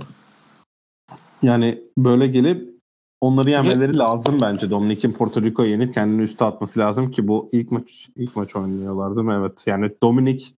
Yani 1.43 1.83
böyle 1.99 2.27
gelip 2.27 2.75
onları 3.21 3.51
yenmeleri 3.51 3.99
lazım 3.99 4.41
bence. 4.41 4.71
Dominik'in 4.71 5.13
Porto 5.13 5.43
Rico'yu 5.43 5.71
yenip 5.71 5.95
kendini 5.95 6.23
üste 6.23 6.45
atması 6.45 6.81
lazım 6.81 7.11
ki 7.11 7.29
bu 7.29 7.49
ilk 7.53 7.71
maç 7.73 8.09
ilk 8.17 8.37
maç 8.37 8.57
oynuyorlar 8.57 9.17
değil 9.17 9.27
mi? 9.27 9.35
Evet. 9.39 9.63
Yani 9.67 9.91
Dominik 10.03 10.55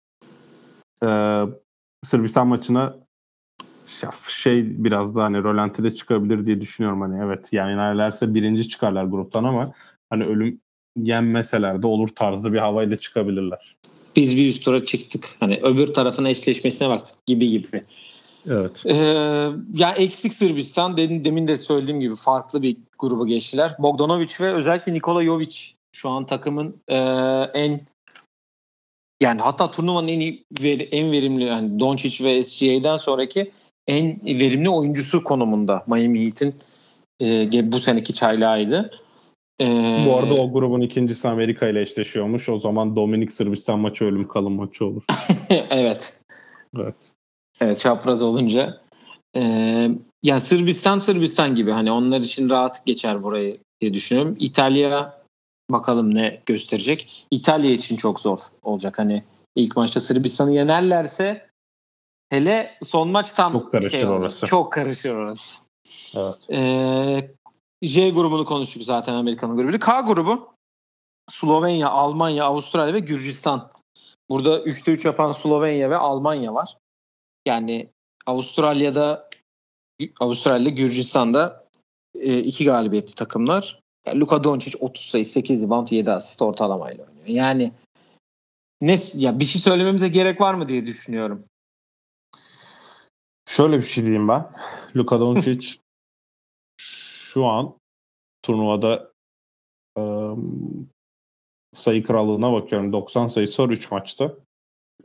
e, 1.03 1.41
Sırbistan 2.03 2.47
maçına 2.47 2.95
ya 4.03 4.11
şey 4.29 4.83
biraz 4.83 5.15
da 5.15 5.23
hani 5.23 5.43
rolantide 5.43 5.91
çıkabilir 5.95 6.45
diye 6.45 6.61
düşünüyorum 6.61 7.01
hani 7.01 7.19
evet 7.23 7.53
yenerlerse 7.53 8.33
birinci 8.33 8.69
çıkarlar 8.69 9.05
gruptan 9.05 9.43
ama 9.43 9.71
hani 10.09 10.23
ölüm 10.25 10.61
yenmeseler 10.95 11.81
de 11.81 11.87
olur 11.87 12.07
tarzı 12.07 12.53
bir 12.53 12.57
havayla 12.57 12.97
çıkabilirler. 12.97 13.75
Biz 14.15 14.37
bir 14.37 14.47
üst 14.47 14.65
tura 14.65 14.85
çıktık. 14.85 15.35
Hani 15.39 15.59
öbür 15.63 15.93
tarafın 15.93 16.25
eşleşmesine 16.25 16.89
baktık 16.89 17.25
gibi 17.25 17.49
gibi. 17.49 17.83
Evet. 18.49 18.85
Ee, 18.85 18.93
ya 19.73 19.91
eksik 19.97 20.33
Sırbistan 20.33 20.97
demin, 20.97 21.25
demin 21.25 21.47
de 21.47 21.57
söylediğim 21.57 21.99
gibi 21.99 22.15
farklı 22.15 22.61
bir 22.61 22.77
gruba 22.99 23.27
geçtiler. 23.27 23.75
Bogdanovic 23.79 24.33
ve 24.41 24.53
özellikle 24.53 24.93
Nikola 24.93 25.23
Jovic 25.23 25.57
şu 25.91 26.09
an 26.09 26.25
takımın 26.25 26.75
e, 26.87 26.97
en 27.53 27.81
yani 29.21 29.41
hatta 29.41 29.71
turnuvanın 29.71 30.07
en 30.07 30.19
iyi 30.19 30.43
ver- 30.61 30.87
en 30.91 31.11
verimli 31.11 31.43
yani 31.43 31.79
Doncic 31.79 32.23
ve 32.23 32.43
SGA'den 32.43 32.95
sonraki 32.95 33.51
en 33.87 34.19
verimli 34.25 34.69
oyuncusu 34.69 35.23
konumunda 35.23 35.83
Miami 35.87 36.25
Heat'in 36.25 36.55
e, 37.21 37.71
bu 37.71 37.79
seneki 37.79 38.13
çaylağıydı. 38.13 38.91
Ee, 39.61 40.03
Bu 40.07 40.17
arada 40.17 40.33
o 40.33 40.53
grubun 40.53 40.81
ikincisi 40.81 41.27
Amerika 41.27 41.67
ile 41.67 41.81
eşleşiyormuş. 41.81 42.49
O 42.49 42.57
zaman 42.57 42.95
Dominik 42.95 43.31
Sırbistan 43.31 43.79
maçı 43.79 44.05
ölüm 44.05 44.27
kalım 44.27 44.53
maçı 44.53 44.85
olur. 44.85 45.03
evet. 45.49 46.21
Evet. 46.77 47.11
Evet 47.61 47.79
çapraz 47.79 48.23
olunca. 48.23 48.81
Ee, 49.35 49.89
yani 50.23 50.41
Sırbistan 50.41 50.99
Sırbistan 50.99 51.55
gibi 51.55 51.71
hani 51.71 51.91
onlar 51.91 52.21
için 52.21 52.49
rahat 52.49 52.85
geçer 52.85 53.23
burayı 53.23 53.57
diye 53.81 53.93
düşünüyorum. 53.93 54.35
İtalya 54.39 55.21
bakalım 55.69 56.15
ne 56.15 56.41
gösterecek. 56.45 57.25
İtalya 57.31 57.71
için 57.71 57.95
çok 57.95 58.19
zor 58.19 58.39
olacak. 58.63 58.99
Hani 58.99 59.23
ilk 59.55 59.77
maçta 59.77 59.99
Sırbistan'ı 59.99 60.53
yenerlerse 60.53 61.47
hele 62.29 62.77
son 62.83 63.09
maç 63.09 63.33
tam 63.33 63.51
Çok 63.51 63.71
karışır 63.71 63.91
şey 63.91 64.05
orası. 64.05 64.45
Çok 64.45 64.73
karışır 64.73 65.09
orası. 65.09 65.57
Evet. 66.15 66.49
Ee, 66.51 67.31
J 67.87 68.09
grubunu 68.09 68.45
konuştuk 68.45 68.83
zaten 68.83 69.13
Amerika'nın 69.13 69.57
grubu. 69.57 69.79
K 69.79 70.01
grubu 70.01 70.55
Slovenya, 71.29 71.89
Almanya, 71.89 72.45
Avustralya 72.45 72.93
ve 72.93 72.99
Gürcistan. 72.99 73.71
Burada 74.29 74.59
3'te 74.59 74.91
3 74.91 75.05
yapan 75.05 75.31
Slovenya 75.31 75.89
ve 75.89 75.97
Almanya 75.97 76.53
var. 76.53 76.77
Yani 77.45 77.89
Avustralya'da 78.25 79.29
Avustralya, 80.19 80.69
Gürcistan'da 80.69 81.65
e, 82.15 82.39
iki 82.39 82.65
galibiyetli 82.65 83.13
takımlar. 83.13 83.79
Yani 84.05 84.19
Luka 84.19 84.43
Doncic 84.43 84.77
30 84.79 85.05
sayı, 85.05 85.25
8 85.25 85.63
rebound, 85.63 85.87
7 85.91 86.11
asist 86.11 86.41
ortalamayla 86.41 87.05
oynuyor. 87.05 87.27
Yani 87.27 87.71
ne 88.81 88.97
ya 89.13 89.39
bir 89.39 89.45
şey 89.45 89.61
söylememize 89.61 90.07
gerek 90.07 90.41
var 90.41 90.53
mı 90.53 90.67
diye 90.67 90.85
düşünüyorum. 90.85 91.43
Şöyle 93.49 93.77
bir 93.77 93.85
şey 93.85 94.03
diyeyim 94.03 94.27
ben. 94.27 94.51
Luka 94.95 95.19
Doncic 95.19 95.84
şu 97.35 97.45
an 97.45 97.79
turnuvada 98.41 99.11
ıı, 99.97 100.37
sayı 101.73 102.03
krallığına 102.03 102.53
bakıyorum. 102.53 102.93
90 102.93 103.27
sayısı 103.27 103.63
var 103.63 103.69
3 103.69 103.91
maçta. 103.91 104.37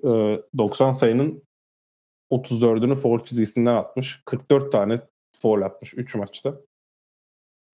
Iı, 0.05 0.43
90 0.59 0.93
sayının 0.93 1.43
34'ünü 2.31 2.97
foul 2.97 3.25
çizgisinden 3.25 3.75
atmış. 3.75 4.23
44 4.25 4.73
tane 4.73 5.01
foul 5.37 5.63
atmış 5.63 5.95
3 5.95 6.15
maçta. 6.15 6.61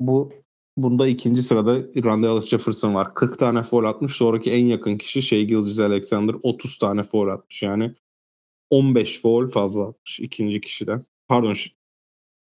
Bu 0.01 0.33
Bunda 0.77 1.09
ikinci 1.09 1.42
sırada 1.42 1.79
Randall 2.05 2.40
Jefferson 2.40 2.95
var. 2.95 3.14
40 3.14 3.38
tane 3.38 3.62
foul 3.62 3.85
atmış. 3.85 4.12
Sonraki 4.12 4.53
en 4.53 4.66
yakın 4.66 4.99
kişi 4.99 5.23
şey 5.23 5.45
Gilgis 5.45 5.79
Alexander 5.79 6.35
30 6.42 6.79
tane 6.79 7.03
foul 7.03 7.29
atmış. 7.29 7.62
Yani 7.62 7.95
15 8.71 9.21
foul 9.21 9.49
fazla 9.49 9.88
atmış 9.88 10.21
ikinci 10.21 10.61
kişiden. 10.61 11.05
Pardon. 11.29 11.55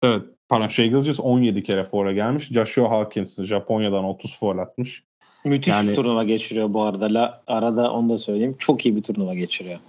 Evet. 0.03 0.34
Pardon 0.49 0.67
Shea 0.67 0.85
Gilgis 0.85 1.19
17 1.19 1.63
kere 1.63 1.83
foul'a 1.83 2.11
gelmiş. 2.11 2.47
Joshua 2.47 2.89
Hawkins 2.89 3.43
Japonya'dan 3.43 4.03
30 4.03 4.39
foul 4.39 4.57
atmış. 4.57 5.03
Müthiş 5.45 5.73
yani, 5.73 5.89
bir 5.89 5.95
turnuva 5.95 6.23
geçiriyor 6.23 6.73
bu 6.73 6.81
arada. 6.83 7.13
La, 7.13 7.43
arada 7.47 7.91
onu 7.91 8.09
da 8.09 8.17
söyleyeyim. 8.17 8.55
Çok 8.59 8.85
iyi 8.85 8.95
bir 8.95 9.03
turnuva 9.03 9.33
geçiriyor. 9.33 9.79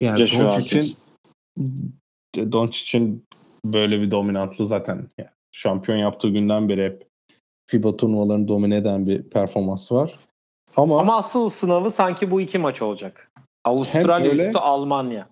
Yani 0.00 0.18
Joshua 0.18 0.52
Doncic'in 0.52 0.96
Doncic'in 2.52 3.24
böyle 3.64 4.00
bir 4.00 4.10
dominantlığı 4.10 4.66
zaten 4.66 5.08
yani 5.18 5.30
şampiyon 5.52 5.98
yaptığı 5.98 6.28
günden 6.28 6.68
beri 6.68 6.84
hep 6.84 7.06
FIBA 7.70 7.96
turnuvalarını 7.96 8.48
domine 8.48 8.76
eden 8.76 9.06
bir 9.06 9.22
performans 9.22 9.92
var. 9.92 10.18
Ama, 10.76 11.00
Ama 11.00 11.16
asıl 11.16 11.50
sınavı 11.50 11.90
sanki 11.90 12.30
bu 12.30 12.40
iki 12.40 12.58
maç 12.58 12.82
olacak. 12.82 13.32
Avustralya 13.64 14.30
öyle, 14.30 14.42
üstü 14.42 14.58
Almanya. 14.58 15.28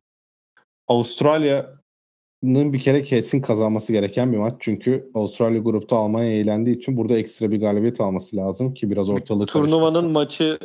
Avustralya'nın 2.45 2.73
bir 2.73 2.79
kere 2.79 3.03
kesin 3.03 3.41
kazanması 3.41 3.93
gereken 3.93 4.33
bir 4.33 4.39
maç. 4.39 4.55
Çünkü 4.61 5.11
Avustralya 5.15 5.59
grupta 5.59 5.97
Almanya 5.97 6.33
eğlendiği 6.33 6.77
için 6.77 6.97
burada 6.97 7.19
ekstra 7.19 7.51
bir 7.51 7.61
galibiyet 7.61 8.01
alması 8.01 8.37
lazım 8.37 8.75
ki 8.75 8.91
biraz 8.91 9.09
ortalık 9.09 9.49
Turnuvanın 9.49 10.11
maçı 10.13 10.59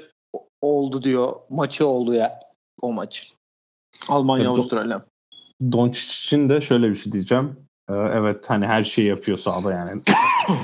oldu 0.61 1.03
diyor. 1.03 1.33
Maçı 1.49 1.87
oldu 1.87 2.13
ya 2.13 2.39
o 2.81 2.93
maç. 2.93 3.33
Almanya 4.09 4.49
Avustralya. 4.49 5.05
Doncic 5.71 6.07
için 6.07 6.49
de 6.49 6.61
şöyle 6.61 6.89
bir 6.89 6.95
şey 6.95 7.11
diyeceğim. 7.11 7.55
Ee, 7.89 7.93
evet 7.93 8.49
hani 8.49 8.67
her 8.67 8.83
şeyi 8.83 9.07
yapıyor 9.07 9.37
sahada 9.37 9.71
yani. 9.71 10.01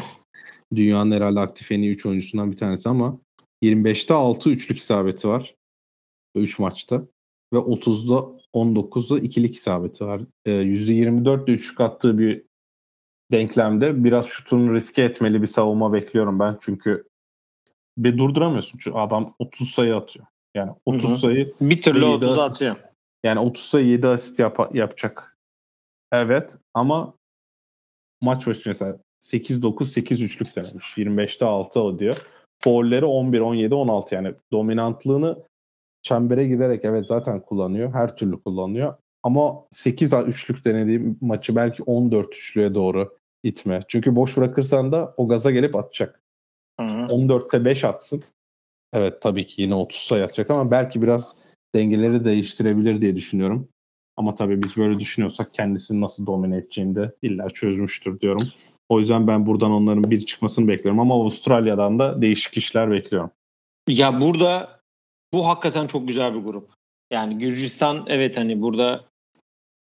Dünyanın 0.76 1.12
herhalde 1.12 1.40
aktif 1.40 1.72
en 1.72 1.82
iyi 1.82 1.92
3 1.92 2.06
oyuncusundan 2.06 2.52
bir 2.52 2.58
tanesi 2.58 2.90
ama 2.90 3.20
25'te 3.64 4.14
6 4.14 4.50
üçlük 4.50 4.78
isabeti 4.78 5.28
var. 5.28 5.56
3 6.36 6.60
maçta. 6.60 7.02
Ve 7.54 7.58
30'da 7.58 8.45
19'da 8.56 9.20
ikilik 9.20 9.56
isabeti 9.56 10.06
var. 10.06 10.22
Ee, 10.46 10.52
%24'de 10.52 11.52
üçlük 11.52 11.82
attığı 11.82 12.18
bir 12.18 12.44
denklemde 13.32 14.04
biraz 14.04 14.26
şutunu 14.26 14.74
riske 14.74 15.02
etmeli 15.02 15.42
bir 15.42 15.48
savunma 15.48 15.94
bekliyorum 15.94 16.40
ben. 16.40 16.58
Çünkü 16.62 17.08
bir 17.98 18.18
durduramıyorsun. 18.18 18.80
Çünkü 18.80 18.98
adam 18.98 19.36
30 19.40 19.70
sayı 19.70 19.96
atıyor. 19.96 20.26
Yani 20.56 20.72
30 20.86 21.10
Hı-hı. 21.10 21.18
sayı 21.18 21.54
bir 21.62 21.82
türlü 21.82 22.06
30 22.06 22.38
atıyor. 22.38 22.76
Yani 23.24 23.40
30 23.40 23.64
sayı 23.64 23.88
7 23.88 24.08
asist 24.08 24.40
yap- 24.40 24.76
yapacak. 24.76 25.38
Evet 26.12 26.58
ama 26.74 27.14
maç 28.22 28.48
başı 28.48 28.62
mesela 28.66 28.98
8-9 29.22 29.86
8 29.86 30.22
üçlük 30.22 30.56
denemiş. 30.56 30.98
25'te 30.98 31.46
6 31.46 31.80
o 31.80 32.00
diyor. 32.00 32.28
Foul'leri 32.64 33.06
11 33.06 33.40
17 33.40 33.76
16 33.76 34.16
yani 34.16 34.34
dominantlığını 34.52 35.44
çembere 36.06 36.48
giderek 36.48 36.86
evet 36.86 37.08
zaten 37.08 37.40
kullanıyor. 37.40 37.94
Her 37.94 38.16
türlü 38.16 38.44
kullanıyor. 38.44 38.94
Ama 39.24 39.66
8 39.72 40.14
üçlük 40.14 40.66
denediği 40.66 41.16
maçı 41.22 41.56
belki 41.56 41.84
14 41.84 42.36
üçlüğe 42.36 42.74
doğru 42.74 43.18
itme. 43.44 43.80
Çünkü 43.88 44.16
boş 44.16 44.38
bırakırsan 44.38 44.92
da 44.92 45.14
o 45.18 45.28
gaza 45.28 45.52
gelip 45.52 45.76
atacak. 45.76 46.22
Hı 46.80 46.86
hı. 46.86 47.02
14'te 47.02 47.66
5 47.66 47.84
atsın. 47.84 48.24
Evet 48.94 49.22
tabii 49.22 49.48
ki 49.48 49.62
yine 49.62 49.76
30 49.76 50.00
sayı 50.00 50.24
atacak 50.24 50.50
ama 50.50 50.72
belki 50.72 51.02
biraz 51.02 51.36
dengeleri 51.76 52.26
değiştirebilir 52.26 53.02
diye 53.02 53.16
düşünüyorum. 53.16 53.68
Ama 54.18 54.36
tabii 54.36 54.64
biz 54.64 54.78
böyle 54.78 55.00
düşünüyorsak 55.00 55.54
kendisini 55.54 56.02
nasıl 56.02 56.26
domine 56.26 56.58
edeceğini 56.58 56.96
de 56.96 57.16
illa 57.22 57.50
çözmüştür 57.50 58.20
diyorum. 58.20 58.48
O 58.90 59.00
yüzden 59.00 59.28
ben 59.28 59.46
buradan 59.46 59.72
onların 59.72 60.12
bir 60.12 60.26
çıkmasını 60.26 60.68
bekliyorum 60.68 61.00
ama 61.00 61.14
Avustralya'dan 61.14 62.00
da 62.00 62.22
değişik 62.22 62.58
işler 62.58 62.92
bekliyorum. 62.92 63.32
Ya 63.88 64.22
burada 64.22 64.75
bu 65.34 65.48
hakikaten 65.48 65.88
çok 65.88 66.08
güzel 66.08 66.36
bir 66.36 66.40
grup. 66.40 66.70
Yani 67.12 67.38
Gürcistan 67.38 68.06
evet 68.08 68.38
hani 68.38 68.62
burada 68.62 69.06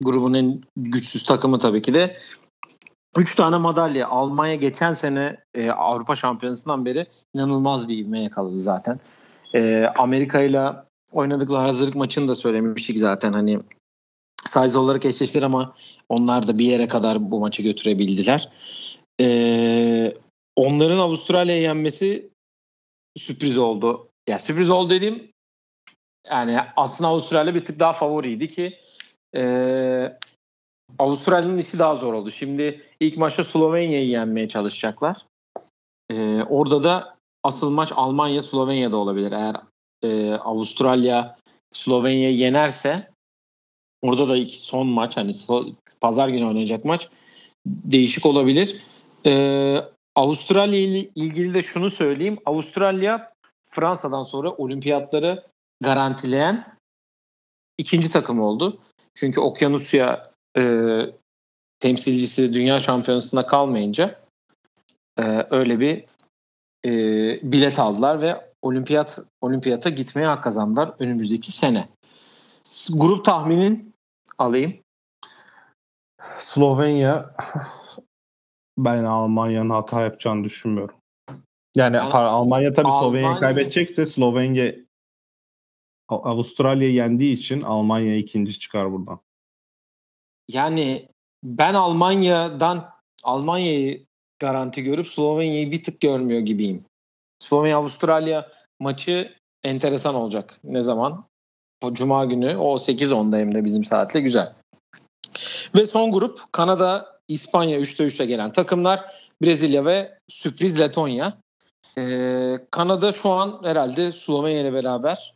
grubun 0.04 0.34
en 0.34 0.62
güçsüz 0.78 1.24
takımı 1.24 1.60
tabii 1.60 1.82
ki 1.82 1.94
de. 1.94 2.18
Üç 3.18 3.36
tane 3.36 3.58
madalya. 3.58 4.08
Almanya 4.08 4.56
geçen 4.56 4.92
sene 4.92 5.38
e, 5.54 5.70
Avrupa 5.70 6.16
Şampiyonası'ndan 6.16 6.86
beri 6.86 7.08
inanılmaz 7.34 7.90
bir 7.90 7.98
ivme 7.98 8.24
yakaladı 8.24 8.56
zaten. 8.56 9.00
E, 9.54 9.86
Amerika 9.98 10.42
ile 10.42 10.72
oynadıkları 11.12 11.66
hazırlık 11.66 11.96
maçını 11.96 12.28
da 12.28 12.36
söylemiştik 12.36 13.00
zaten. 13.00 13.34
Hani 13.34 13.60
size 14.46 14.78
olarak 14.78 15.06
eşleştiler 15.06 15.44
ama 15.44 15.76
onlar 16.10 16.48
da 16.48 16.58
bir 16.58 16.66
yere 16.66 16.88
kadar 16.88 17.32
bu 17.32 17.40
maçı 17.40 17.64
götürebildiler. 17.64 18.50
Ee, 19.22 20.14
onların 20.56 21.00
Avustralya'ya 21.00 21.62
yenmesi 21.62 22.30
sürpriz 23.18 23.58
oldu. 23.58 24.10
Ya 24.28 24.40
sürpriz 24.40 24.70
oldu 24.70 24.90
dediğim 24.90 25.32
yani 26.30 26.60
aslında 26.76 27.08
Avustralya 27.08 27.56
bir 27.56 27.66
tık 27.66 27.80
daha 27.80 27.94
favoriydi 27.94 28.50
ki 28.50 28.80
e, 29.36 30.18
Avustralya'nın 31.00 31.58
işi 31.58 31.80
daha 31.80 31.96
zor 31.96 32.14
oldu. 32.14 32.32
Şimdi 32.32 32.82
ilk 33.00 33.18
maçta 33.18 33.44
Slovenya'yı 33.44 34.08
yenmeye 34.08 34.48
çalışacaklar. 34.50 35.26
E, 36.10 36.44
orada 36.44 36.84
da 36.84 37.18
asıl 37.44 37.70
maç 37.70 37.92
Almanya 37.96 38.42
Slovenya'da 38.42 38.98
olabilir. 38.98 39.32
Eğer 39.32 39.56
e, 40.04 40.34
Avustralya 40.34 41.38
Slovenya'yı 41.74 42.38
yenerse 42.38 43.10
orada 44.02 44.30
da 44.30 44.38
iki 44.38 44.60
son 44.60 44.88
maç 44.88 45.18
hani 45.18 45.32
pazar 46.02 46.30
günü 46.30 46.46
oynayacak 46.46 46.86
maç 46.86 47.10
değişik 47.66 48.26
olabilir. 48.26 48.82
Ee, 49.26 49.78
Avustralya 50.16 50.80
ile 50.80 51.00
ilgili 51.00 51.54
de 51.54 51.62
şunu 51.62 51.90
söyleyeyim. 51.90 52.38
Avustralya 52.46 53.34
Fransa'dan 53.76 54.24
sonra 54.24 54.52
olimpiyatları 54.52 55.44
garantileyen 55.82 56.78
ikinci 57.78 58.12
takım 58.12 58.42
oldu. 58.42 58.80
Çünkü 59.16 59.40
Okyanusya 59.40 60.32
e, 60.58 60.62
temsilcisi 61.80 62.54
dünya 62.54 62.80
şampiyonasında 62.80 63.46
kalmayınca 63.46 64.22
e, 65.18 65.48
öyle 65.50 65.80
bir 65.80 66.06
e, 66.86 66.92
bilet 67.52 67.80
aldılar 67.80 68.22
ve 68.22 68.52
olimpiyat 68.62 69.20
olimpiyata 69.42 69.90
gitmeye 69.90 70.26
hak 70.26 70.44
kazandılar 70.44 70.94
önümüzdeki 71.00 71.52
sene. 71.52 71.88
Grup 72.94 73.26
tahminin 73.26 73.94
alayım. 74.38 74.78
Slovenya 76.38 77.34
ben 78.78 79.04
Almanya'nın 79.04 79.70
hata 79.70 80.02
yapacağını 80.02 80.44
düşünmüyorum. 80.44 80.96
Yani, 81.76 81.96
yani 81.96 82.14
Almanya 82.14 82.74
tabii. 82.74 82.90
Slovenya'yı 82.90 83.40
kaybedecekse 83.40 84.06
Slovenya 84.06 84.76
Avustralya 86.08 86.90
yendiği 86.90 87.34
için 87.34 87.62
Almanya 87.62 88.16
ikinci 88.16 88.60
çıkar 88.60 88.92
buradan. 88.92 89.20
Yani 90.52 91.10
ben 91.44 91.74
Almanya'dan 91.74 92.90
Almanya'yı 93.24 94.06
garanti 94.40 94.84
görüp 94.84 95.08
Slovenya'yı 95.08 95.72
bir 95.72 95.84
tık 95.84 96.02
görmüyor 96.02 96.40
gibiyim. 96.40 96.86
Slovenya 97.40 97.78
Avustralya 97.78 98.52
maçı 98.80 99.34
enteresan 99.64 100.16
olacak. 100.16 100.60
Ne 100.64 100.82
zaman? 100.82 101.26
O 101.84 101.94
Cuma 101.94 102.26
günü 102.26 102.58
o 102.58 102.76
8-10'da 102.76 103.38
hem 103.38 103.56
de 103.56 103.66
bizim 103.66 103.84
saatle 103.84 104.20
güzel. 104.20 104.54
Ve 105.76 105.86
son 105.86 106.12
grup 106.12 106.42
Kanada, 106.52 107.20
İspanya 107.28 107.80
3'te 107.80 108.04
3'te 108.04 108.26
gelen 108.26 108.52
takımlar. 108.52 109.06
Brezilya 109.42 109.86
ve 109.86 110.20
sürpriz 110.30 110.80
Letonya. 110.80 111.38
Ee, 111.98 112.60
Kanada 112.72 113.12
şu 113.12 113.30
an 113.30 113.60
herhalde 113.64 114.12
Slovenya 114.12 114.62
ile 114.62 114.74
beraber 114.74 115.36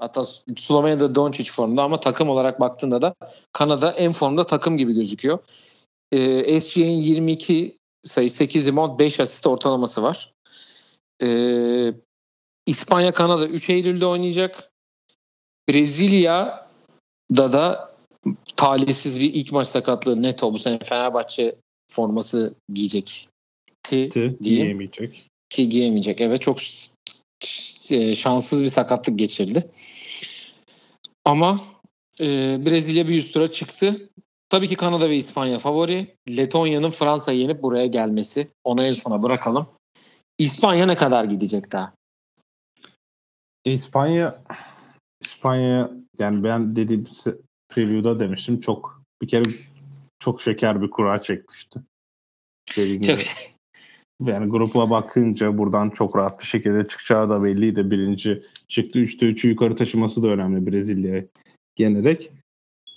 hatta 0.00 0.24
Slovenya'da 0.56 1.14
Doncic 1.14 1.50
formda 1.52 1.82
ama 1.82 2.00
takım 2.00 2.28
olarak 2.28 2.60
baktığında 2.60 3.02
da 3.02 3.14
Kanada 3.52 3.92
en 3.92 4.12
formda 4.12 4.46
takım 4.46 4.76
gibi 4.76 4.92
gözüküyor. 4.94 5.38
Ee, 6.12 6.60
SGA'nin 6.60 6.90
22 6.90 7.78
sayı 8.02 8.30
8 8.30 8.66
rebound 8.66 8.98
5 8.98 9.20
asist 9.20 9.46
ortalaması 9.46 10.02
var. 10.02 10.32
Ee, 11.22 11.92
İspanya 12.66 13.12
Kanada 13.12 13.46
3 13.46 13.70
Eylül'de 13.70 14.06
oynayacak. 14.06 14.70
Brezilya'da 15.68 17.52
da 17.52 17.94
talihsiz 18.56 19.20
bir 19.20 19.34
ilk 19.34 19.52
maç 19.52 19.68
sakatlığı 19.68 20.22
Neto 20.22 20.52
bu 20.52 20.58
sene 20.58 20.78
Fenerbahçe 20.78 21.54
forması 21.90 22.54
giyecek. 22.72 23.28
Ti, 23.82 24.08
giyemeyecek. 24.40 25.29
Ki 25.50 25.68
giyemeyecek. 25.68 26.20
Evet 26.20 26.42
çok 26.42 26.58
e, 27.90 28.14
şanssız 28.14 28.62
bir 28.62 28.68
sakatlık 28.68 29.18
geçirdi. 29.18 29.70
Ama 31.24 31.60
e, 32.20 32.26
Brezilya 32.66 33.08
bir 33.08 33.18
üst 33.18 33.34
tura 33.34 33.52
çıktı. 33.52 34.10
Tabii 34.48 34.68
ki 34.68 34.76
Kanada 34.76 35.10
ve 35.10 35.16
İspanya 35.16 35.58
favori. 35.58 36.16
Letonya'nın 36.28 36.90
Fransa'yı 36.90 37.38
yenip 37.38 37.62
buraya 37.62 37.86
gelmesi. 37.86 38.48
Onu 38.64 38.84
en 38.84 38.92
sona 38.92 39.22
bırakalım. 39.22 39.68
İspanya 40.38 40.86
ne 40.86 40.96
kadar 40.96 41.24
gidecek 41.24 41.72
daha? 41.72 41.92
İspanya 43.64 44.44
İspanya 45.20 45.90
yani 46.18 46.44
ben 46.44 46.76
dediğim 46.76 47.06
preview'da 47.68 48.20
demiştim 48.20 48.60
çok 48.60 49.02
bir 49.22 49.28
kere 49.28 49.42
çok 50.18 50.42
şeker 50.42 50.82
bir 50.82 50.90
kura 50.90 51.22
çekmişti. 51.22 51.80
Dediğim 52.76 53.02
çok, 53.02 53.20
gibi. 53.20 53.28
Yani 54.20 54.50
gruba 54.50 54.90
bakınca 54.90 55.58
buradan 55.58 55.90
çok 55.90 56.16
rahat 56.16 56.40
bir 56.40 56.44
şekilde 56.44 56.88
çıkacağı 56.88 57.30
da 57.30 57.44
belliydi. 57.44 57.90
Birinci 57.90 58.42
çıktı. 58.68 58.98
Üçte 58.98 59.26
üçü 59.26 59.48
yukarı 59.48 59.76
taşıması 59.76 60.22
da 60.22 60.28
önemli 60.28 60.72
Brezilya'ya 60.72 61.24
yenerek. 61.78 62.32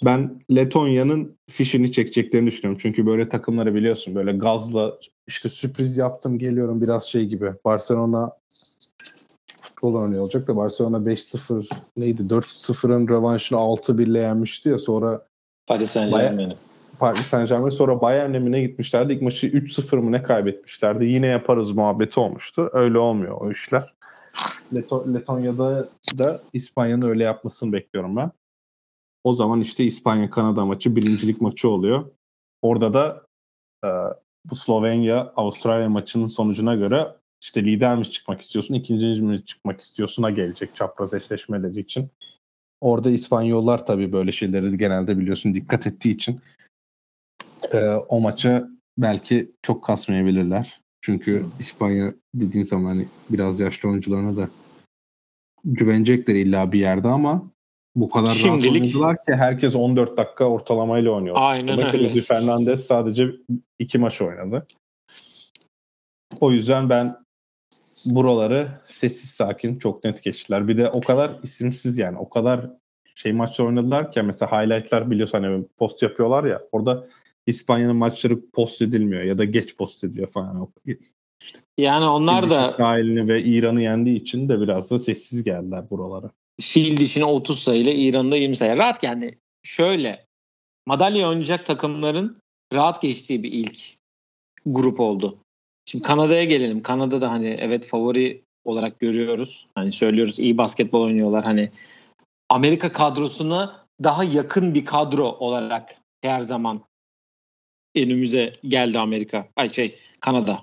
Ben 0.05 0.41
Letonya'nın 0.55 1.37
fişini 1.49 1.91
çekeceklerini 1.91 2.47
düşünüyorum. 2.47 2.79
Çünkü 2.81 3.05
böyle 3.05 3.29
takımları 3.29 3.75
biliyorsun 3.75 4.15
böyle 4.15 4.31
gazla 4.31 4.97
işte 5.27 5.49
sürpriz 5.49 5.97
yaptım 5.97 6.39
geliyorum 6.39 6.81
biraz 6.81 7.03
şey 7.03 7.25
gibi. 7.25 7.53
Barcelona 7.65 8.31
futbol 9.61 10.01
örneği 10.01 10.21
olacak 10.21 10.47
da 10.47 10.55
Barcelona 10.55 10.97
5-0 10.97 11.69
neydi 11.97 12.21
4-0'ın 12.21 13.07
rövanşını 13.07 13.59
6-1'le 13.59 14.19
yenmişti 14.19 14.69
ya 14.69 14.79
sonra 14.79 15.27
Paris 15.67 15.91
Saint 15.91 16.13
Germain'i. 16.13 16.55
Paris 17.03 17.27
Saint 17.27 17.49
Germain 17.49 17.69
sonra 17.69 18.01
Bayern 18.01 18.31
Münih'e 18.31 18.61
gitmişlerdi. 18.61 19.13
İlk 19.13 19.21
maçı 19.21 19.47
3-0 19.47 19.95
mı 19.95 20.11
ne 20.11 20.23
kaybetmişlerdi. 20.23 21.05
Yine 21.05 21.27
yaparız 21.27 21.71
muhabbeti 21.71 22.19
olmuştu. 22.19 22.69
Öyle 22.73 22.97
olmuyor 22.97 23.37
o 23.41 23.51
işler. 23.51 23.93
Leto- 24.73 25.13
Letonya'da 25.13 25.89
da 26.19 26.41
İspanya'nın 26.53 27.09
öyle 27.09 27.23
yapmasını 27.23 27.73
bekliyorum 27.73 28.15
ben. 28.15 28.31
O 29.23 29.33
zaman 29.33 29.61
işte 29.61 29.83
İspanya-Kanada 29.83 30.65
maçı 30.65 30.95
birincilik 30.95 31.41
maçı 31.41 31.69
oluyor. 31.69 32.05
Orada 32.61 32.93
da 32.93 33.25
e, 33.83 33.89
bu 34.45 34.55
Slovenya-Avustralya 34.55 35.89
maçının 35.89 36.27
sonucuna 36.27 36.75
göre 36.75 37.07
işte 37.41 37.65
lider 37.65 37.95
mi 37.95 38.09
çıkmak 38.09 38.41
istiyorsun, 38.41 38.73
ikinci 38.73 39.21
mi 39.21 39.45
çıkmak 39.45 39.81
istiyorsun'a 39.81 40.29
gelecek 40.29 40.75
çapraz 40.75 41.13
eşleşmeleri 41.13 41.79
için. 41.79 42.09
Orada 42.81 43.09
İspanyollar 43.09 43.85
tabii 43.85 44.11
böyle 44.11 44.31
şeyleri 44.31 44.77
genelde 44.77 45.19
biliyorsun 45.19 45.53
dikkat 45.53 45.87
ettiği 45.87 46.11
için 46.11 46.41
e, 47.73 47.89
o 47.89 48.19
maça 48.19 48.67
belki 48.97 49.51
çok 49.61 49.83
kasmayabilirler. 49.83 50.81
Çünkü 51.01 51.45
İspanya 51.59 52.13
dediğin 52.33 52.65
zaman 52.65 52.87
hani 52.89 53.05
biraz 53.29 53.59
yaşlı 53.59 53.89
oyuncularına 53.89 54.37
da 54.37 54.49
güvenecekler 55.65 56.35
illa 56.35 56.71
bir 56.71 56.79
yerde 56.79 57.07
ama 57.07 57.51
bu 57.95 58.09
kadar 58.09 58.29
Şimdilik- 58.29 58.65
rahat 58.65 58.75
oynadılar 58.75 59.17
ki 59.17 59.33
herkes 59.33 59.75
14 59.75 60.17
dakika 60.17 60.45
ortalamayla 60.45 61.11
oynuyor. 61.11 61.35
Aynen 61.39 61.77
Demek 61.77 61.95
öyle. 61.95 62.21
Fernandez 62.21 62.85
sadece 62.85 63.29
iki 63.79 63.97
maç 63.97 64.21
oynadı. 64.21 64.67
O 66.41 66.51
yüzden 66.51 66.89
ben 66.89 67.17
buraları 68.05 68.67
sessiz 68.87 69.29
sakin 69.29 69.79
çok 69.79 70.03
net 70.03 70.23
geçtiler. 70.23 70.67
Bir 70.67 70.77
de 70.77 70.89
o 70.89 71.01
kadar 71.01 71.31
isimsiz 71.43 71.97
yani 71.97 72.17
o 72.17 72.29
kadar 72.29 72.69
şey 73.15 73.33
maçlar 73.33 73.65
oynadılar 73.65 74.11
ki 74.11 74.21
mesela 74.21 74.51
highlightlar 74.51 75.11
biliyorsun 75.11 75.43
hani 75.43 75.65
post 75.77 76.01
yapıyorlar 76.01 76.43
ya 76.43 76.61
orada 76.71 77.07
İspanya'nın 77.47 77.95
maçları 77.95 78.49
post 78.51 78.81
edilmiyor 78.81 79.23
ya 79.23 79.37
da 79.37 79.45
geç 79.45 79.77
post 79.77 80.03
ediliyor 80.03 80.27
falan. 80.27 80.67
Yani 81.77 82.05
onlar 82.05 82.49
da 82.49 82.65
İsrail'ini 82.67 83.27
ve 83.27 83.43
İran'ı 83.43 83.81
yendiği 83.81 84.15
için 84.15 84.49
de 84.49 84.61
biraz 84.61 84.91
da 84.91 84.99
sessiz 84.99 85.43
geldiler 85.43 85.89
buralara. 85.89 86.29
fil 86.61 86.97
dişine 86.97 87.25
30 87.25 87.59
sayıyla 87.59 87.91
İran'da 87.91 88.35
20 88.35 88.55
sayı. 88.55 88.77
Rahat 88.77 89.03
yani 89.03 89.37
şöyle 89.63 90.25
madalya 90.85 91.29
oynayacak 91.29 91.65
takımların 91.65 92.37
rahat 92.73 93.01
geçtiği 93.01 93.43
bir 93.43 93.51
ilk 93.51 93.97
grup 94.65 94.99
oldu. 94.99 95.37
Şimdi 95.85 96.03
Kanada'ya 96.03 96.43
gelelim. 96.43 96.81
Kanada'da 96.81 97.31
hani 97.31 97.55
evet 97.59 97.87
favori 97.87 98.43
olarak 98.65 98.99
görüyoruz. 98.99 99.67
Hani 99.75 99.91
söylüyoruz 99.91 100.39
iyi 100.39 100.57
basketbol 100.57 101.01
oynuyorlar. 101.01 101.43
Hani 101.43 101.71
Amerika 102.49 102.91
kadrosuna 102.91 103.85
daha 104.03 104.23
yakın 104.23 104.75
bir 104.75 104.85
kadro 104.85 105.25
olarak 105.25 105.97
her 106.21 106.39
zaman 106.39 106.81
önümüze 107.95 108.53
geldi 108.67 108.99
Amerika. 108.99 109.47
Ay 109.55 109.69
şey 109.69 109.99
Kanada. 110.19 110.61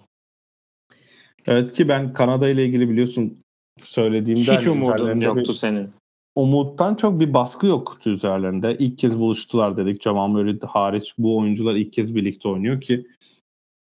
Evet 1.47 1.73
ki 1.73 1.89
ben 1.89 2.13
Kanada 2.13 2.49
ile 2.49 2.65
ilgili 2.65 2.91
biliyorsun 2.91 3.39
söylediğimde 3.83 4.57
Hiç 4.57 4.67
umudun 4.67 5.21
yoktu 5.21 5.45
bir- 5.49 5.59
senin. 5.59 5.91
umuttan 6.37 6.95
çok 6.95 7.21
bir 7.21 7.35
baskı 7.35 7.67
yoktu 7.67 8.11
üzerlerinde. 8.11 8.77
İlk 8.79 8.99
kez 8.99 9.19
buluştular 9.19 9.77
dedik. 9.77 10.03
Jamal 10.03 10.29
Murray 10.29 10.59
hariç 10.61 11.15
bu 11.19 11.39
oyuncular 11.39 11.75
ilk 11.75 11.93
kez 11.93 12.15
birlikte 12.15 12.49
oynuyor 12.49 12.81
ki 12.81 13.07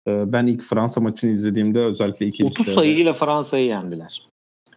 e, 0.08 0.32
ben 0.32 0.46
ilk 0.46 0.62
Fransa 0.62 1.00
maçını 1.00 1.30
izlediğimde 1.30 1.78
özellikle 1.78 2.26
ikinci 2.26 2.50
30 2.50 2.66
devre- 2.66 2.70
sayıyla 2.74 3.12
Fransa'yı 3.12 3.66
yendiler. 3.66 4.22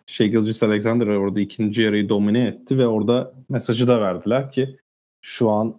Shea 0.08 0.28
Gilgeous-Alexander 0.28 1.08
orada 1.16 1.40
ikinci 1.40 1.82
yarıyı 1.82 2.10
domine 2.10 2.48
etti 2.48 2.78
ve 2.78 2.88
orada 2.88 3.34
mesajı 3.50 3.88
da 3.88 4.02
verdiler 4.02 4.52
ki 4.52 4.78
şu 5.22 5.50
an 5.50 5.76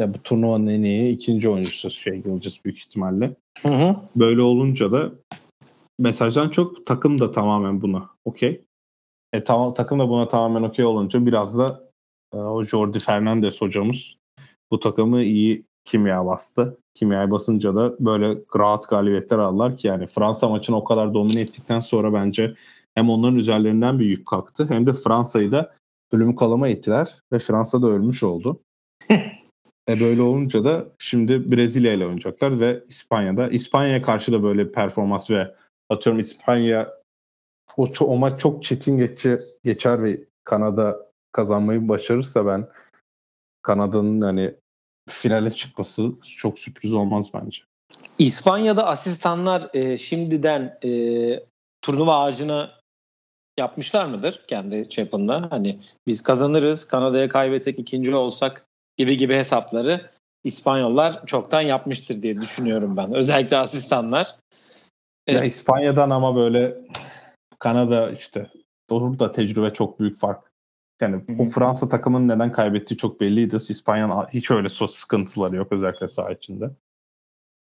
ya 0.00 0.14
bu 0.14 0.22
turnuvanın 0.22 0.66
en 0.66 0.82
iyi 0.82 1.14
ikinci 1.14 1.48
oyuncusu 1.48 1.90
Shea 1.90 2.14
Gilgeous 2.14 2.64
büyük 2.64 2.78
ihtimalle. 2.78 3.36
Hı 3.62 3.68
hı. 3.68 3.96
Böyle 4.16 4.42
olunca 4.42 4.92
da 4.92 5.12
mesajdan 5.98 6.48
çok 6.48 6.86
takım 6.86 7.18
da 7.18 7.30
tamamen 7.30 7.82
buna 7.82 8.10
okey. 8.24 8.64
E 9.32 9.44
tamam 9.44 9.74
takım 9.74 9.98
da 9.98 10.08
buna 10.08 10.28
tamamen 10.28 10.62
okey 10.62 10.84
olunca 10.84 11.26
biraz 11.26 11.58
da 11.58 11.90
e, 12.34 12.36
o 12.36 12.64
Jordi 12.64 12.98
Fernandez 12.98 13.60
hocamız 13.60 14.16
bu 14.70 14.80
takımı 14.80 15.22
iyi 15.22 15.64
kimya 15.84 16.26
bastı. 16.26 16.78
Kimyayı 16.94 17.30
basınca 17.30 17.74
da 17.74 17.96
böyle 18.00 18.38
rahat 18.56 18.88
galibiyetler 18.88 19.38
aldılar 19.38 19.76
ki 19.76 19.88
yani 19.88 20.06
Fransa 20.06 20.48
maçını 20.48 20.76
o 20.76 20.84
kadar 20.84 21.14
domine 21.14 21.40
ettikten 21.40 21.80
sonra 21.80 22.12
bence 22.12 22.54
hem 22.94 23.10
onların 23.10 23.38
üzerlerinden 23.38 23.98
bir 23.98 24.06
yük 24.06 24.26
kalktı 24.26 24.66
hem 24.68 24.86
de 24.86 24.92
Fransa'yı 24.92 25.52
da 25.52 25.74
ölüm 26.12 26.36
kalama 26.36 26.68
ettiler 26.68 27.22
ve 27.32 27.38
Fransa 27.38 27.82
da 27.82 27.86
ölmüş 27.86 28.22
oldu. 28.22 28.60
E 29.88 30.00
böyle 30.00 30.22
olunca 30.22 30.64
da 30.64 30.84
şimdi 30.98 31.52
Brezilya 31.52 31.92
ile 31.92 32.04
oynayacaklar 32.04 32.60
ve 32.60 32.84
İspanya'da. 32.88 33.48
İspanya'ya 33.48 34.02
karşı 34.02 34.32
da 34.32 34.42
böyle 34.42 34.72
performans 34.72 35.30
ve 35.30 35.54
atıyorum 35.88 36.20
İspanya 36.20 37.00
o, 37.76 37.86
ço- 37.86 38.04
o 38.04 38.16
maç 38.16 38.40
çok 38.40 38.64
çetin 38.64 38.98
geçe, 38.98 39.40
geçer 39.64 40.02
ve 40.02 40.20
Kanada 40.44 41.10
kazanmayı 41.32 41.88
başarırsa 41.88 42.46
ben 42.46 42.68
Kanada'nın 43.62 44.20
hani 44.20 44.54
finale 45.08 45.50
çıkması 45.50 46.12
çok 46.22 46.58
sürpriz 46.58 46.92
olmaz 46.92 47.30
bence. 47.34 47.62
İspanya'da 48.18 48.86
asistanlar 48.86 49.74
e, 49.74 49.98
şimdiden 49.98 50.78
e, 50.84 50.90
turnuva 51.82 52.22
ağacına 52.22 52.80
yapmışlar 53.58 54.06
mıdır 54.06 54.42
kendi 54.48 54.88
çapında? 54.88 55.46
Hani 55.50 55.80
biz 56.06 56.22
kazanırız, 56.22 56.84
Kanada'ya 56.84 57.28
kaybetsek 57.28 57.78
ikinci 57.78 58.14
olsak 58.14 58.66
gibi 59.00 59.16
gibi 59.16 59.34
hesapları 59.34 60.10
İspanyollar 60.44 61.26
çoktan 61.26 61.60
yapmıştır 61.60 62.22
diye 62.22 62.42
düşünüyorum 62.42 62.96
ben. 62.96 63.14
Özellikle 63.14 63.56
asistanlar. 63.56 64.36
Ya. 65.26 65.44
İspanya'dan 65.44 66.10
ama 66.10 66.36
böyle 66.36 66.76
Kanada 67.58 68.10
işte 68.10 68.50
doğru 68.90 69.18
da 69.18 69.32
tecrübe 69.32 69.72
çok 69.72 70.00
büyük 70.00 70.18
fark. 70.18 70.52
Yani 71.00 71.16
Hı 71.16 71.42
o. 71.42 71.44
Fransa 71.44 71.88
takımının 71.88 72.28
neden 72.28 72.52
kaybettiği 72.52 72.98
çok 72.98 73.20
belliydi. 73.20 73.56
İspanya'nın 73.68 74.26
hiç 74.32 74.50
öyle 74.50 74.68
sos 74.68 74.94
sıkıntıları 74.94 75.56
yok 75.56 75.72
özellikle 75.72 76.08
saha 76.08 76.32
içinde. 76.32 76.70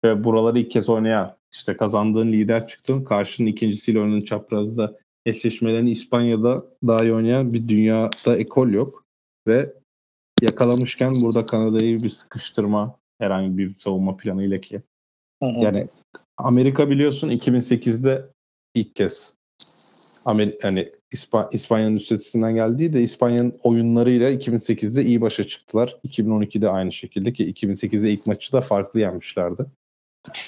Ve 0.05 0.25
buraları 0.25 0.59
ilk 0.59 0.71
kez 0.71 0.89
oynayan 0.89 1.37
işte 1.53 1.77
kazandığın 1.77 2.33
lider 2.33 2.67
çıktın. 2.67 3.05
Karşının 3.05 3.47
ikincisiyle 3.47 4.01
oynadığın 4.01 4.25
çaprazda 4.25 4.99
eşleşmelerini 5.27 5.91
İspanya'da 5.91 6.67
daha 6.87 7.03
iyi 7.03 7.15
oynayan 7.15 7.53
bir 7.53 7.69
dünyada 7.69 8.37
ekol 8.37 8.69
yok. 8.69 9.05
Ve 9.47 9.75
yakalamışken 10.45 11.15
burada 11.23 11.47
Kanada'yı 11.47 12.01
bir 12.01 12.09
sıkıştırma 12.09 12.97
herhangi 13.19 13.59
bir 13.59 13.75
savunma 13.75 14.17
planıyla 14.17 14.61
ki 14.61 14.83
yani 15.43 15.89
Amerika 16.39 16.91
biliyorsun 16.91 17.31
2008'de 17.31 18.27
ilk 18.75 18.97
kez 18.97 19.35
Amer 20.25 20.55
yani 20.63 20.93
İspa- 21.15 21.49
İspanya'nın 21.53 21.97
üstesinden 21.97 22.55
geldiği 22.55 22.93
de 22.93 23.03
İspanya'nın 23.03 23.59
oyunlarıyla 23.63 24.31
2008'de 24.31 25.05
iyi 25.05 25.21
başa 25.21 25.45
çıktılar. 25.45 25.97
2012'de 26.09 26.71
aynı 26.71 26.93
şekilde 26.93 27.33
ki 27.33 27.53
2008'de 27.53 28.11
ilk 28.11 28.27
maçı 28.27 28.53
da 28.53 28.61
farklı 28.61 29.01
yenmişlerdi. 29.01 29.67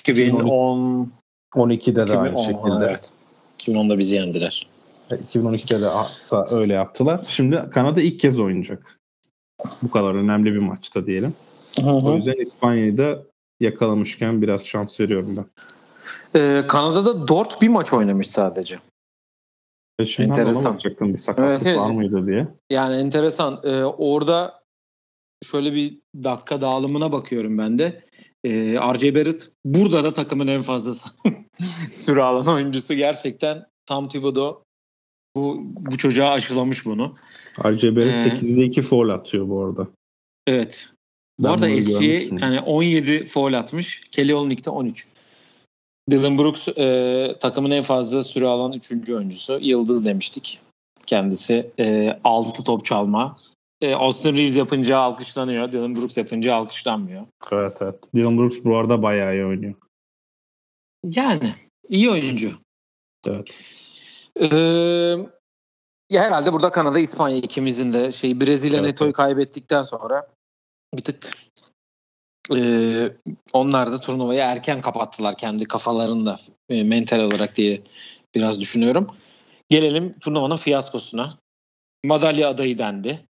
2010 0.00 1.12
12'de 1.54 2.08
de 2.08 2.18
aynı 2.18 2.40
2010, 2.40 2.42
şekilde. 2.42 2.90
evet. 2.90 3.12
2010'da 3.58 3.98
bizi 3.98 4.16
yendiler. 4.16 4.66
2012'de 5.10 5.80
de 5.80 5.86
hatta 5.86 6.56
öyle 6.56 6.74
yaptılar. 6.74 7.26
Şimdi 7.28 7.62
Kanada 7.70 8.00
ilk 8.00 8.20
kez 8.20 8.40
oynayacak. 8.40 8.98
Bu 9.82 9.90
kadar 9.90 10.14
önemli 10.14 10.54
bir 10.54 10.58
maçta 10.58 11.06
diyelim. 11.06 11.34
O 11.86 12.16
yüzden 12.16 12.42
İspanya'yı 12.42 12.98
da 12.98 13.22
yakalamışken 13.60 14.42
biraz 14.42 14.66
şans 14.66 15.00
veriyorum 15.00 15.36
ben. 15.36 15.46
Ee, 16.40 16.66
Kanada'da 16.66 17.28
Dort 17.28 17.62
bir 17.62 17.68
maç 17.68 17.92
oynamış 17.92 18.30
sadece. 18.30 18.78
Ona 20.00 20.24
Enteresan. 20.24 20.78
bir 21.00 21.18
sakatlık 21.18 21.48
Evet, 21.50 21.62
evet. 21.66 21.78
var 21.78 21.90
mıydı 21.90 22.26
diye. 22.26 22.48
Yani 22.70 22.96
enteresan. 22.96 23.60
Ee, 23.64 23.84
orada 23.84 24.62
şöyle 25.44 25.74
bir 25.74 25.98
dakika 26.24 26.60
dağılımına 26.60 27.12
bakıyorum 27.12 27.58
ben 27.58 27.78
de. 27.78 28.04
Ee, 28.44 28.74
RJ 28.94 29.14
Barrett 29.14 29.52
burada 29.64 30.04
da 30.04 30.12
takımın 30.12 30.46
en 30.46 30.62
fazla 30.62 31.10
süre 31.92 32.22
alan 32.22 32.54
oyuncusu. 32.54 32.94
Gerçekten 32.94 33.66
Tom 33.86 34.08
Thibodeau 34.08 34.62
bu, 35.36 35.62
bu 35.76 35.98
çocuğa 35.98 36.30
aşılamış 36.30 36.86
bunu. 36.86 37.14
Barrett 37.64 37.84
Ee, 37.84 37.88
8'de 37.88 38.64
2 38.64 38.82
foul 38.82 39.08
atıyor 39.08 39.48
bu 39.48 39.64
arada. 39.64 39.88
Evet. 40.46 40.90
Bu 41.38 41.44
Ben 41.44 41.48
arada 41.48 41.68
görmüştüm. 41.68 42.38
yani 42.38 42.60
17 42.60 43.26
foul 43.26 43.52
atmış. 43.52 44.02
Kelly 44.10 44.34
Olynyk'te 44.34 44.70
13. 44.70 45.06
Dylan 46.10 46.38
Brooks 46.38 46.68
e, 46.68 47.36
takımın 47.40 47.70
en 47.70 47.82
fazla 47.82 48.22
süre 48.22 48.46
alan 48.46 48.72
üçüncü 48.72 49.14
oyuncusu. 49.14 49.58
Yıldız 49.62 50.06
demiştik. 50.06 50.60
Kendisi 51.06 51.70
e, 51.78 52.18
6 52.24 52.64
top 52.64 52.84
çalma. 52.84 53.38
E, 53.80 53.94
Austin 53.94 54.36
Reeves 54.36 54.56
yapınca 54.56 54.98
alkışlanıyor. 54.98 55.72
Dylan 55.72 55.96
Brooks 55.96 56.16
yapınca 56.16 56.54
alkışlanmıyor. 56.54 57.26
Evet 57.52 57.78
evet. 57.80 58.14
Dylan 58.14 58.38
Brooks 58.38 58.56
bu 58.64 58.76
arada 58.76 59.02
bayağı 59.02 59.34
iyi 59.34 59.44
oynuyor. 59.44 59.74
Yani 61.04 61.54
iyi 61.88 62.10
oyuncu. 62.10 62.50
Evet. 63.26 63.64
Ee, 64.40 65.16
ya 66.10 66.22
herhalde 66.22 66.52
burada 66.52 66.70
Kanada, 66.70 66.98
İspanya 66.98 67.36
ikimizin 67.36 67.92
de 67.92 68.12
şey 68.12 68.40
Brezilya 68.40 68.78
Evet, 68.80 68.86
Neto'yu 68.86 69.12
kaybettikten 69.12 69.82
sonra 69.82 70.26
bir 70.94 71.02
tık 71.02 71.32
e, 72.56 72.58
onlar 73.52 73.92
da 73.92 74.00
turnuvayı 74.00 74.40
erken 74.40 74.80
kapattılar 74.80 75.36
kendi 75.36 75.64
kafalarında 75.64 76.36
e, 76.68 76.82
mental 76.82 77.20
olarak 77.20 77.56
diye 77.56 77.80
biraz 78.34 78.60
düşünüyorum. 78.60 79.06
Gelelim 79.70 80.18
turnuvanın 80.20 80.56
fiyaskosuna. 80.56 81.38
Madalya 82.04 82.48
adayı 82.48 82.78
dendi. 82.78 83.26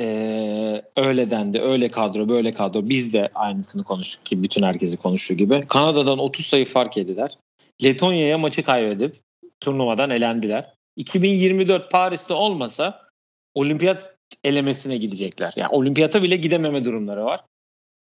Ee, 0.00 0.82
öyle 0.96 1.30
dendi. 1.30 1.60
Öyle 1.60 1.88
kadro, 1.88 2.28
böyle 2.28 2.52
kadro. 2.52 2.88
Biz 2.88 3.12
de 3.12 3.30
aynısını 3.34 3.84
konuştuk 3.84 4.26
ki 4.26 4.42
bütün 4.42 4.62
herkesi 4.62 4.96
konuştuğu 4.96 5.34
gibi. 5.34 5.64
Kanada'dan 5.68 6.18
30 6.18 6.46
sayı 6.46 6.64
fark 6.64 6.96
yediler. 6.96 7.38
Letonya'ya 7.82 8.38
maçı 8.38 8.62
kaybedip 8.62 9.16
turnuvadan 9.60 10.10
elendiler. 10.10 10.74
2024 10.96 11.90
Paris'te 11.90 12.34
olmasa 12.34 13.08
olimpiyat 13.54 14.16
elemesine 14.44 14.96
gidecekler. 14.96 15.52
Yani 15.56 15.68
olimpiyata 15.72 16.22
bile 16.22 16.36
gidememe 16.36 16.84
durumları 16.84 17.24
var. 17.24 17.44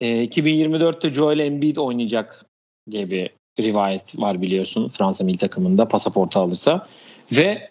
Ee, 0.00 0.24
2024'te 0.24 1.14
Joel 1.14 1.38
Embiid 1.38 1.76
oynayacak 1.76 2.46
diye 2.90 3.10
bir 3.10 3.30
rivayet 3.60 4.20
var 4.20 4.42
biliyorsun 4.42 4.88
Fransa 4.88 5.24
milli 5.24 5.38
takımında 5.38 5.88
pasaportu 5.88 6.40
alırsa. 6.40 6.88
Ve 7.32 7.70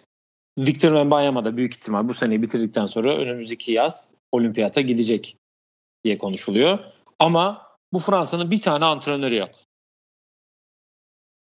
Victor 0.58 0.90
Wembanyama 0.90 1.46
da 1.46 1.58
büyük 1.58 1.76
ihtimal 1.76 2.08
bu 2.08 2.14
seneyi 2.14 2.42
bitirdikten 2.42 2.86
sonra 2.86 3.18
önümüzdeki 3.18 3.72
yaz 3.72 4.12
olimpiyata 4.32 4.82
gidecek 4.82 5.38
diye 6.04 6.18
konuşuluyor. 6.18 6.80
Ama 7.20 7.68
bu 7.94 8.00
Fransa'nın 8.00 8.52
bir 8.52 8.62
tane 8.62 8.86
antrenörü 8.86 9.36
yok. 9.36 9.50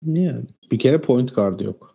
Yani 0.05 0.43
bir 0.71 0.79
kere 0.79 1.01
point 1.01 1.35
guard 1.35 1.59
yok. 1.59 1.88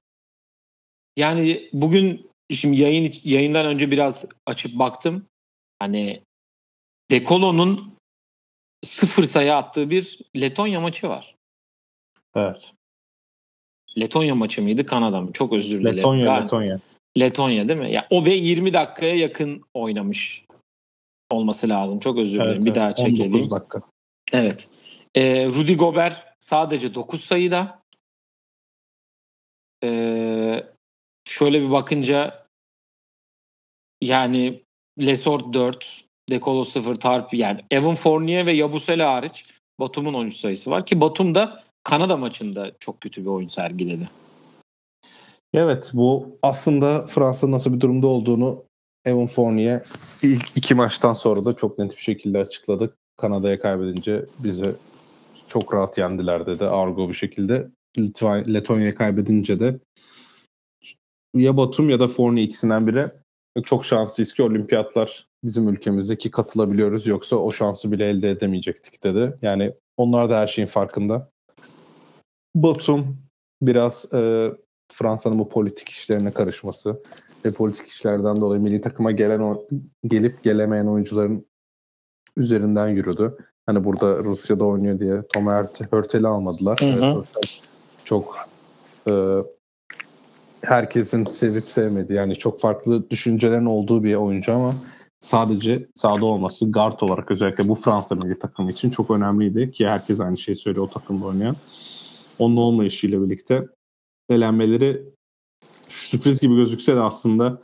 Yani 1.16 1.70
bugün 1.72 2.30
şimdi 2.50 2.82
yayın 2.82 3.14
yayından 3.24 3.66
önce 3.66 3.90
biraz 3.90 4.26
açıp 4.46 4.78
baktım. 4.78 5.26
Hani 5.78 6.22
Dekolo'nun 7.10 7.94
sıfır 8.82 9.22
sayı 9.24 9.54
attığı 9.54 9.90
bir 9.90 10.18
Letonya 10.36 10.80
maçı 10.80 11.08
var. 11.08 11.34
Evet. 12.34 12.72
Letonya 13.98 14.34
maçı 14.34 14.62
mıydı 14.62 14.86
Kanada 14.86 15.20
mı? 15.20 15.32
Çok 15.32 15.52
özür 15.52 15.80
dilerim. 15.80 15.96
Letonya, 15.96 16.24
Galiba- 16.24 16.44
Letonya. 16.44 16.80
Letonya 17.18 17.68
değil 17.68 17.80
mi? 17.80 17.92
Ya 17.92 18.06
o 18.10 18.24
ve 18.24 18.30
20 18.30 18.72
dakikaya 18.72 19.14
yakın 19.14 19.62
oynamış 19.74 20.44
olması 21.30 21.68
lazım. 21.68 21.98
Çok 21.98 22.18
özür 22.18 22.34
dilerim. 22.34 22.52
Evet, 22.52 22.60
bir 22.64 22.66
evet. 22.66 22.76
daha 22.76 22.94
check 22.94 23.08
19 23.08 23.20
edeyim. 23.20 23.50
dakika. 23.50 23.82
Evet. 24.32 24.68
Ee, 25.14 25.46
Rudy 25.46 25.74
Gobert 25.74 26.24
sadece 26.38 26.94
9 26.94 27.20
sayıda. 27.24 27.82
Ee, 29.84 30.66
şöyle 31.24 31.62
bir 31.62 31.70
bakınca 31.70 32.46
yani 34.00 34.62
Lesort 35.00 35.54
4, 35.54 36.04
Dekolo 36.30 36.64
0, 36.64 36.94
Tarp 36.94 37.34
yani 37.34 37.60
Evan 37.70 37.94
Fournier 37.94 38.46
ve 38.46 38.52
Yabusele 38.52 39.02
hariç 39.02 39.46
Batum'un 39.80 40.14
13 40.14 40.36
sayısı 40.36 40.70
var 40.70 40.86
ki 40.86 41.00
Batum 41.00 41.34
da 41.34 41.62
Kanada 41.84 42.16
maçında 42.16 42.72
çok 42.80 43.00
kötü 43.00 43.22
bir 43.22 43.30
oyun 43.30 43.48
sergiledi. 43.48 44.08
Evet 45.54 45.90
bu 45.94 46.38
aslında 46.42 47.06
Fransa 47.06 47.50
nasıl 47.50 47.72
bir 47.72 47.80
durumda 47.80 48.06
olduğunu 48.06 48.64
Evan 49.04 49.26
Fournier 49.26 49.82
ilk 50.22 50.56
iki 50.56 50.74
maçtan 50.74 51.12
sonra 51.12 51.44
da 51.44 51.56
çok 51.56 51.78
net 51.78 51.96
bir 51.96 52.02
şekilde 52.02 52.38
açıkladı. 52.38 52.96
Kanada'ya 53.16 53.60
kaybedince 53.60 54.24
bizi 54.38 54.74
çok 55.48 55.74
rahat 55.74 55.98
yendiler 55.98 56.46
dedi 56.46 56.64
argo 56.64 57.08
bir 57.08 57.14
şekilde. 57.14 57.68
Litva- 57.96 58.54
Letonya'ya 58.54 58.94
kaybedince 58.94 59.60
de 59.60 59.78
ya 61.34 61.56
Batum 61.56 61.90
ya 61.90 62.00
da 62.00 62.08
Fournier 62.08 62.44
ikisinden 62.44 62.86
biri 62.86 63.10
çok 63.64 63.84
şanslıyız 63.84 64.32
ki 64.32 64.42
olimpiyatlar 64.42 65.26
bizim 65.44 65.68
ülkemizdeki 65.68 66.30
katılabiliyoruz 66.30 67.06
yoksa 67.06 67.36
o 67.36 67.52
şansı 67.52 67.92
bile 67.92 68.08
elde 68.08 68.30
edemeyecektik 68.30 69.04
dedi. 69.04 69.38
Yani 69.42 69.74
onlar 69.96 70.30
da 70.30 70.38
her 70.38 70.46
şeyin 70.46 70.68
farkında. 70.68 71.30
Batum 72.54 73.16
biraz 73.62 74.14
e, 74.14 74.50
Fransa'nın 74.92 75.38
bu 75.38 75.48
politik 75.48 75.88
işlerine 75.88 76.30
karışması 76.30 77.02
ve 77.44 77.50
politik 77.50 77.86
işlerden 77.86 78.40
dolayı 78.40 78.60
milli 78.60 78.80
takıma 78.80 79.10
gelen 79.10 79.40
o, 79.40 79.66
gelip 80.06 80.42
gelemeyen 80.42 80.86
oyuncuların 80.86 81.46
üzerinden 82.36 82.88
yürüdü. 82.88 83.36
Hani 83.66 83.84
burada 83.84 84.24
Rusya'da 84.24 84.64
oynuyor 84.64 84.98
diye 84.98 85.22
Tom 85.32 85.46
Hurtel'i 85.90 86.28
almadılar. 86.28 86.80
Hı 86.80 86.86
hı. 86.86 87.24
Evet, 87.36 87.60
çok 88.04 88.48
e, 89.08 89.12
herkesin 90.64 91.24
sevip 91.24 91.64
sevmediği 91.64 92.18
yani 92.18 92.36
çok 92.36 92.60
farklı 92.60 93.10
düşüncelerin 93.10 93.66
olduğu 93.66 94.04
bir 94.04 94.14
oyuncu 94.14 94.52
ama 94.52 94.74
sadece 95.20 95.88
sahada 95.94 96.26
olması 96.26 96.72
guard 96.72 97.00
olarak 97.00 97.30
özellikle 97.30 97.68
bu 97.68 97.74
Fransa 97.74 98.14
milli 98.14 98.38
takımı 98.38 98.70
için 98.70 98.90
çok 98.90 99.10
önemliydi 99.10 99.70
ki 99.70 99.88
herkes 99.88 100.20
aynı 100.20 100.38
şeyi 100.38 100.56
söylüyor 100.56 100.86
o 100.86 100.90
takımda 100.90 101.26
oynayan. 101.26 101.56
Onun 102.38 102.56
olmayışıyla 102.56 103.22
birlikte 103.22 103.66
elenmeleri 104.28 105.02
sürpriz 105.88 106.40
gibi 106.40 106.56
gözükse 106.56 106.96
de 106.96 107.00
aslında 107.00 107.62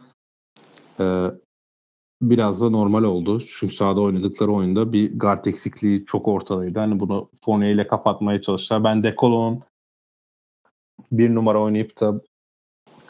e, 1.01 1.27
biraz 2.23 2.61
da 2.61 2.71
normal 2.71 3.03
oldu. 3.03 3.41
Çünkü 3.41 3.75
sahada 3.75 4.01
oynadıkları 4.01 4.53
oyunda 4.53 4.93
bir 4.93 5.19
guard 5.19 5.45
eksikliği 5.45 6.05
çok 6.05 6.29
ortadaydı. 6.29 6.79
Hani 6.79 7.01
bunu 7.01 7.31
Fournier 7.45 7.75
ile 7.75 7.87
kapatmaya 7.87 8.43
çalıştılar. 8.43 8.85
Ben 8.85 9.03
Dekolo'nun 9.03 9.63
bir 11.13 11.35
numara 11.35 11.63
oynayıp 11.63 12.01
da 12.01 12.21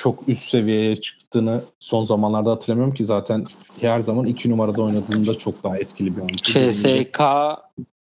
çok 0.00 0.28
üst 0.28 0.48
seviyeye 0.48 0.96
çıktığını 0.96 1.62
son 1.80 2.04
zamanlarda 2.04 2.50
hatırlamıyorum 2.50 2.94
ki 2.94 3.04
zaten 3.04 3.44
her 3.80 4.00
zaman 4.00 4.26
iki 4.26 4.50
numarada 4.50 4.82
oynadığında 4.82 5.38
çok 5.38 5.64
daha 5.64 5.78
etkili 5.78 6.16
bir 6.16 6.20
oyuncu. 6.20 6.44
CSK 6.44 7.20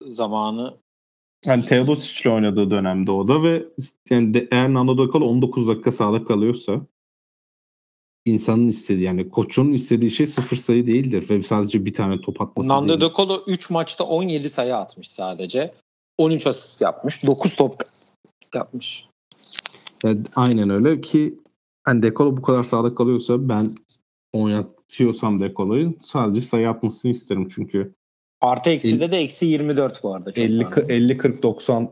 zamanı 0.05 0.77
Yani 1.45 1.65
Teodosic'le 1.65 2.31
oynadığı 2.33 2.71
dönemde 2.71 3.11
o 3.11 3.27
da 3.27 3.43
ve 3.43 3.65
yani 4.09 4.33
de, 4.33 4.47
eğer 4.51 4.73
Nando 4.73 4.97
De 4.97 5.11
Colo 5.11 5.25
19 5.25 5.67
dakika 5.67 5.91
sahada 5.91 6.23
kalıyorsa 6.23 6.81
insanın 8.25 8.67
istediği 8.67 9.05
yani 9.05 9.29
koçun 9.29 9.71
istediği 9.71 10.11
şey 10.11 10.27
sıfır 10.27 10.57
sayı 10.57 10.87
değildir 10.87 11.29
ve 11.29 11.43
sadece 11.43 11.85
bir 11.85 11.93
tane 11.93 12.21
top 12.21 12.41
atması 12.41 12.69
Nando 12.69 13.13
Colo 13.13 13.43
3 13.47 13.69
maçta 13.69 14.03
17 14.03 14.49
sayı 14.49 14.75
atmış 14.75 15.11
sadece. 15.11 15.73
13 16.17 16.47
asist 16.47 16.81
yapmış. 16.81 17.23
9 17.25 17.55
top 17.55 17.81
yapmış. 18.53 19.05
Yani 20.03 20.21
aynen 20.35 20.69
öyle 20.69 21.01
ki 21.01 21.39
hani 21.89 22.03
De 22.03 22.13
Colo 22.13 22.37
bu 22.37 22.41
kadar 22.41 22.63
sahada 22.63 22.95
kalıyorsa 22.95 23.49
ben 23.49 23.71
oynatıyorsam 24.33 25.39
De 25.39 25.53
Colo'yu 25.53 25.93
sadece 26.03 26.41
sayı 26.41 26.69
atmasını 26.69 27.11
isterim 27.11 27.47
çünkü 27.55 27.93
Artı 28.41 28.69
ekside 28.69 29.11
de 29.11 29.17
eksi 29.17 29.45
24 29.45 30.03
bu 30.03 30.15
arada. 30.15 30.31
Çok 30.31 30.45
50 30.45 30.65
önemli. 30.65 30.93
50 30.93 31.17
40 31.17 31.43
90 31.43 31.83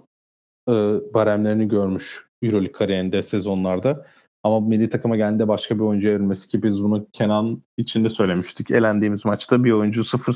e, 0.70 0.74
baremlerini 1.14 1.68
görmüş 1.68 2.26
EuroLeague 2.42 2.72
kariyerinde 2.72 3.24
sezonlarda. 3.24 4.06
Ama 4.44 4.60
milli 4.60 4.90
takıma 4.90 5.18
geldiğinde 5.18 5.48
başka 5.48 5.76
bir 5.76 5.84
oyuncu 5.84 6.10
evrilmesi 6.10 6.48
ki 6.48 6.64
biz 6.64 6.84
bunu 6.84 7.08
Kenan 7.14 7.62
için 7.78 8.04
de 8.04 8.10
söylemiştik. 8.10 8.72
Elendiğimiz 8.72 9.26
maçta 9.26 9.64
bir 9.64 9.72
oyuncu 9.72 10.04
sıfır 10.04 10.36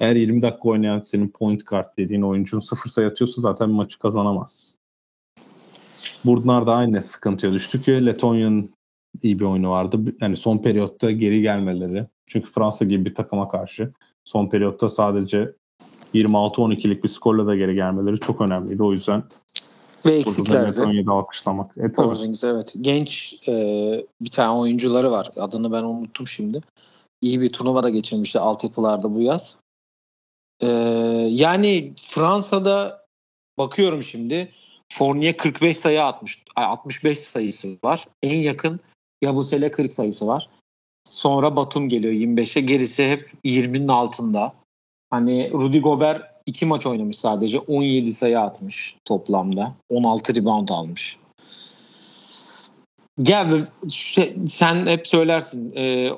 eğer 0.00 0.16
20 0.16 0.42
dakika 0.42 0.68
oynayan 0.68 1.00
senin 1.00 1.28
point 1.28 1.66
guard 1.66 1.98
dediğin 1.98 2.22
oyuncun 2.22 2.58
sıfır 2.58 2.90
sayı 2.90 3.08
atıyorsa 3.08 3.40
zaten 3.40 3.70
maçı 3.70 3.98
kazanamaz. 3.98 4.74
Bunlar 6.24 6.66
da 6.66 6.74
aynı 6.74 7.02
sıkıntıya 7.02 7.52
düştü 7.52 7.82
ki 7.82 8.06
Letonya'nın 8.06 8.75
iyi 9.22 9.38
bir 9.38 9.44
oyunu 9.44 9.70
vardı. 9.70 10.14
Yani 10.20 10.36
son 10.36 10.58
periyotta 10.58 11.10
geri 11.10 11.42
gelmeleri. 11.42 12.06
Çünkü 12.26 12.50
Fransa 12.50 12.84
gibi 12.84 13.04
bir 13.04 13.14
takıma 13.14 13.48
karşı 13.48 13.92
son 14.24 14.48
periyotta 14.48 14.88
sadece 14.88 15.52
26-12'lik 16.14 17.04
bir 17.04 17.08
skorla 17.08 17.46
da 17.46 17.56
geri 17.56 17.74
gelmeleri 17.74 18.20
çok 18.20 18.40
önemliydi. 18.40 18.82
O 18.82 18.92
yüzden 18.92 19.24
Ve 20.06 20.10
eksiklerdi. 20.10 20.70
Letonya'da 20.70 21.12
alkışlamak. 21.12 21.78
E. 21.78 21.92
Porzingis 21.92 22.44
evet. 22.44 22.74
Genç 22.80 23.34
e, 23.48 23.52
bir 24.20 24.30
tane 24.30 24.50
oyuncuları 24.50 25.10
var. 25.10 25.30
Adını 25.36 25.72
ben 25.72 25.82
unuttum 25.82 26.28
şimdi. 26.28 26.60
İyi 27.20 27.40
bir 27.40 27.52
turnuva 27.52 27.82
da 27.82 27.90
geçirmişti 27.90 28.38
altyapılarda 28.38 29.14
bu 29.14 29.20
yaz. 29.20 29.56
E, 30.60 30.66
yani 31.30 31.92
Fransa'da 31.96 33.06
bakıyorum 33.58 34.02
şimdi 34.02 34.52
Fournier 34.92 35.36
45 35.36 35.78
sayı 35.78 36.04
atmış. 36.04 36.44
ay, 36.56 36.64
65 36.64 37.18
sayısı 37.18 37.78
var. 37.84 38.08
En 38.22 38.38
yakın 38.38 38.80
Yabusele 39.24 39.70
40 39.70 39.92
sayısı 39.92 40.26
var. 40.26 40.48
Sonra 41.08 41.56
Batum 41.56 41.88
geliyor 41.88 42.12
25'e. 42.12 42.60
Gerisi 42.62 43.10
hep 43.10 43.32
20'nin 43.44 43.88
altında. 43.88 44.54
Hani 45.10 45.50
Rudy 45.52 45.78
Gobert 45.78 46.22
2 46.46 46.66
maç 46.66 46.86
oynamış 46.86 47.18
sadece. 47.18 47.58
17 47.58 48.12
sayı 48.12 48.40
atmış 48.40 48.96
toplamda. 49.04 49.74
16 49.90 50.34
rebound 50.36 50.68
almış. 50.68 51.18
Gel 53.22 53.68
sen 54.48 54.86
hep 54.86 55.08
söylersin 55.08 55.72
e, 55.76 56.10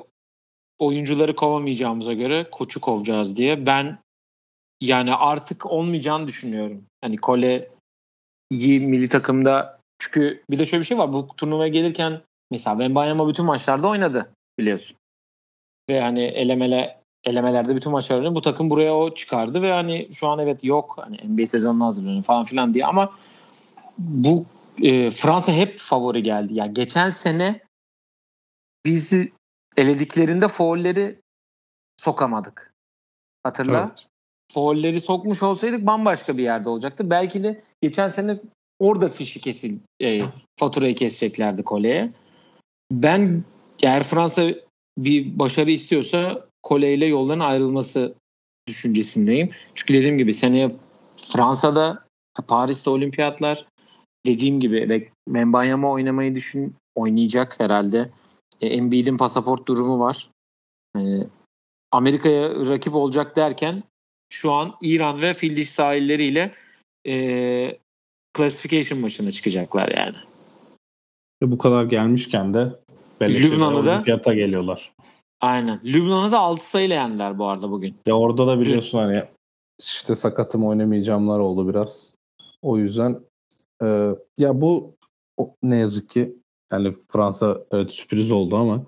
oyuncuları 0.79 1.35
kovamayacağımıza 1.35 2.13
göre 2.13 2.47
koçu 2.51 2.81
kovacağız 2.81 3.37
diye. 3.37 3.65
Ben 3.65 3.99
yani 4.81 5.13
artık 5.13 5.65
olmayacağını 5.65 6.27
düşünüyorum. 6.27 6.83
Hani 7.01 7.17
Kole 7.17 7.69
milli 8.51 9.09
takımda 9.09 9.79
çünkü 9.99 10.43
bir 10.49 10.57
de 10.57 10.65
şöyle 10.65 10.81
bir 10.81 10.87
şey 10.87 10.97
var. 10.97 11.13
Bu 11.13 11.27
turnuvaya 11.37 11.69
gelirken 11.69 12.21
mesela 12.51 12.75
Wembanyama 12.75 13.27
bütün 13.27 13.45
maçlarda 13.45 13.87
oynadı 13.87 14.33
biliyorsun. 14.59 14.97
Ve 15.89 16.01
hani 16.01 16.21
elemele 16.21 16.99
elemelerde 17.23 17.75
bütün 17.75 17.91
maçlarını 17.91 18.35
bu 18.35 18.41
takım 18.41 18.69
buraya 18.69 18.95
o 18.95 19.13
çıkardı 19.13 19.61
ve 19.61 19.71
hani 19.71 20.09
şu 20.13 20.27
an 20.27 20.39
evet 20.39 20.63
yok 20.63 20.95
hani 21.01 21.17
NBA 21.23 21.47
sezonuna 21.47 21.85
hazırlanıyor 21.85 22.23
falan 22.23 22.43
filan 22.43 22.73
diye 22.73 22.85
ama 22.85 23.13
bu 23.97 24.45
e, 24.81 25.11
Fransa 25.11 25.51
hep 25.51 25.79
favori 25.79 26.23
geldi. 26.23 26.55
Yani 26.55 26.73
geçen 26.73 27.09
sene 27.09 27.61
bizi 28.85 29.31
elediklerinde 29.77 30.47
foulleri 30.47 31.19
sokamadık. 31.97 32.73
Hatırla. 33.43 33.85
Evet. 33.87 34.07
Foulleri 34.53 35.01
sokmuş 35.01 35.43
olsaydık 35.43 35.85
bambaşka 35.85 36.37
bir 36.37 36.43
yerde 36.43 36.69
olacaktı. 36.69 37.09
Belki 37.09 37.43
de 37.43 37.61
geçen 37.81 38.07
sene 38.07 38.37
orada 38.79 39.09
fişi 39.09 39.41
kesil 39.41 39.79
e, 40.01 40.21
faturayı 40.59 40.95
keseceklerdi 40.95 41.63
koleye. 41.63 42.11
Ben 42.91 43.43
eğer 43.83 44.03
Fransa 44.03 44.49
bir 44.97 45.39
başarı 45.39 45.71
istiyorsa 45.71 46.45
Kole 46.63 46.93
ile 46.93 47.05
yolların 47.05 47.39
ayrılması 47.39 48.13
düşüncesindeyim. 48.67 49.49
Çünkü 49.75 49.93
dediğim 49.93 50.17
gibi 50.17 50.33
seneye 50.33 50.71
Fransa'da 51.15 52.05
Paris'te 52.47 52.89
olimpiyatlar 52.89 53.65
dediğim 54.25 54.59
gibi 54.59 55.09
Membanyama 55.27 55.91
oynamayı 55.91 56.35
düşün 56.35 56.75
oynayacak 56.95 57.59
herhalde. 57.59 58.09
E, 58.61 58.67
Embiid'in 58.67 59.17
pasaport 59.17 59.67
durumu 59.67 59.99
var. 59.99 60.29
E, 60.97 61.01
Amerika'ya 61.91 62.49
rakip 62.49 62.95
olacak 62.95 63.35
derken 63.35 63.83
şu 64.29 64.51
an 64.51 64.75
İran 64.81 65.21
ve 65.21 65.33
Fildiş 65.33 65.69
sahilleriyle 65.69 66.53
e, 67.07 67.77
classification 68.37 68.99
maçına 68.99 69.31
çıkacaklar 69.31 69.89
yani. 69.97 70.17
Ve 71.41 71.51
bu 71.51 71.57
kadar 71.57 71.83
gelmişken 71.83 72.53
de 72.53 72.79
Lübnan'a 73.21 73.85
da 73.85 73.91
olimpiyata 73.91 74.33
geliyorlar. 74.33 74.93
Aynen. 75.41 75.79
Lübnan'ı 75.83 76.31
da 76.31 76.39
6 76.39 76.69
sayıyla 76.69 76.95
yendiler 76.95 77.39
bu 77.39 77.47
arada 77.49 77.71
bugün. 77.71 77.95
Ya 78.05 78.17
orada 78.17 78.47
da 78.47 78.59
biliyorsun 78.59 78.97
hani 78.97 79.23
işte 79.79 80.15
sakatım 80.15 80.65
oynamayacağımlar 80.65 81.39
oldu 81.39 81.69
biraz. 81.69 82.13
O 82.61 82.77
yüzden 82.77 83.19
e, 83.83 84.09
ya 84.37 84.61
bu 84.61 84.95
o, 85.37 85.55
ne 85.63 85.75
yazık 85.75 86.09
ki 86.09 86.35
yani 86.71 86.93
Fransa 87.07 87.57
evet 87.71 87.91
sürpriz 87.91 88.31
oldu 88.31 88.55
ama 88.57 88.85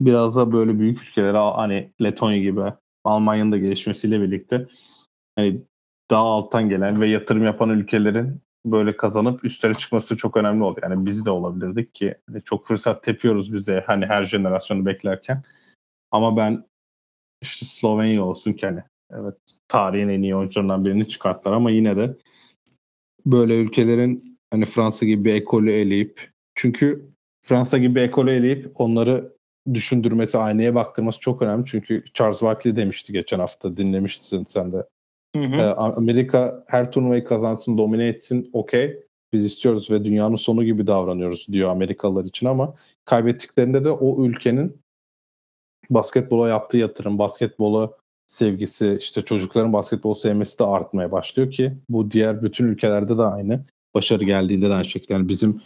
biraz 0.00 0.36
da 0.36 0.52
böyle 0.52 0.78
büyük 0.78 1.02
ülkelere 1.02 1.38
hani 1.38 1.92
Letonya 2.02 2.38
gibi 2.38 2.62
Almanya'nın 3.04 3.52
da 3.52 3.58
gelişmesiyle 3.58 4.20
birlikte 4.20 4.66
hani 5.36 5.62
daha 6.10 6.22
alttan 6.22 6.68
gelen 6.68 7.00
ve 7.00 7.08
yatırım 7.08 7.44
yapan 7.44 7.70
ülkelerin 7.70 8.40
böyle 8.64 8.96
kazanıp 8.96 9.44
üstlere 9.44 9.74
çıkması 9.74 10.16
çok 10.16 10.36
önemli 10.36 10.64
oldu. 10.64 10.80
Yani 10.82 11.06
biz 11.06 11.26
de 11.26 11.30
olabilirdik 11.30 11.94
ki 11.94 12.14
hani 12.28 12.42
çok 12.42 12.66
fırsat 12.66 13.02
tepiyoruz 13.02 13.54
bize 13.54 13.84
hani 13.86 14.06
her 14.06 14.26
jenerasyonu 14.26 14.86
beklerken. 14.86 15.42
Ama 16.10 16.36
ben 16.36 16.64
işte 17.42 17.66
Slovenya 17.66 18.24
olsun 18.24 18.52
ki 18.52 18.66
hani 18.66 18.82
evet 19.10 19.36
tarihin 19.68 20.08
en 20.08 20.22
iyi 20.22 20.36
oyuncularından 20.36 20.84
birini 20.84 21.08
çıkarttılar 21.08 21.54
ama 21.54 21.70
yine 21.70 21.96
de 21.96 22.16
böyle 23.26 23.60
ülkelerin 23.60 24.38
hani 24.50 24.64
Fransa 24.64 25.06
gibi 25.06 25.24
bir 25.24 25.34
ekolü 25.34 25.72
eleyip 25.72 26.30
çünkü 26.54 27.10
Fransa 27.42 27.78
gibi 27.78 27.94
bir 27.94 28.02
ekolü 28.02 28.30
eleyip 28.30 28.72
onları 28.74 29.34
düşündürmesi, 29.74 30.38
aynaya 30.38 30.74
baktırması 30.74 31.20
çok 31.20 31.42
önemli. 31.42 31.64
Çünkü 31.66 32.04
Charles 32.14 32.42
Barkley 32.42 32.76
demişti 32.76 33.12
geçen 33.12 33.38
hafta 33.38 33.76
dinlemiştin 33.76 34.44
sen 34.44 34.72
de. 34.72 34.84
Hı 35.36 35.42
hı. 35.42 35.54
Ee, 35.54 35.74
Amerika 35.74 36.64
her 36.66 36.92
turnuvayı 36.92 37.24
kazansın, 37.24 37.78
domine 37.78 38.08
etsin 38.08 38.50
okey. 38.52 39.00
Biz 39.32 39.44
istiyoruz 39.44 39.90
ve 39.90 40.04
dünyanın 40.04 40.36
sonu 40.36 40.64
gibi 40.64 40.86
davranıyoruz 40.86 41.46
diyor 41.52 41.70
Amerikalılar 41.70 42.24
için 42.24 42.46
ama 42.46 42.74
kaybettiklerinde 43.04 43.84
de 43.84 43.90
o 43.90 44.26
ülkenin 44.26 44.76
basketbola 45.90 46.48
yaptığı 46.48 46.76
yatırım, 46.76 47.18
basketbola 47.18 47.90
sevgisi, 48.26 48.96
işte 49.00 49.22
çocukların 49.22 49.72
basketbol 49.72 50.14
sevmesi 50.14 50.58
de 50.58 50.64
artmaya 50.64 51.12
başlıyor 51.12 51.50
ki 51.50 51.72
bu 51.88 52.10
diğer 52.10 52.42
bütün 52.42 52.66
ülkelerde 52.66 53.18
de 53.18 53.22
aynı. 53.22 53.64
Başarı 53.94 54.24
geldiğinde 54.24 54.68
de 54.68 54.74
aynı 54.74 54.84
şekilde. 54.84 55.12
Yani 55.12 55.28
bizim 55.28 55.60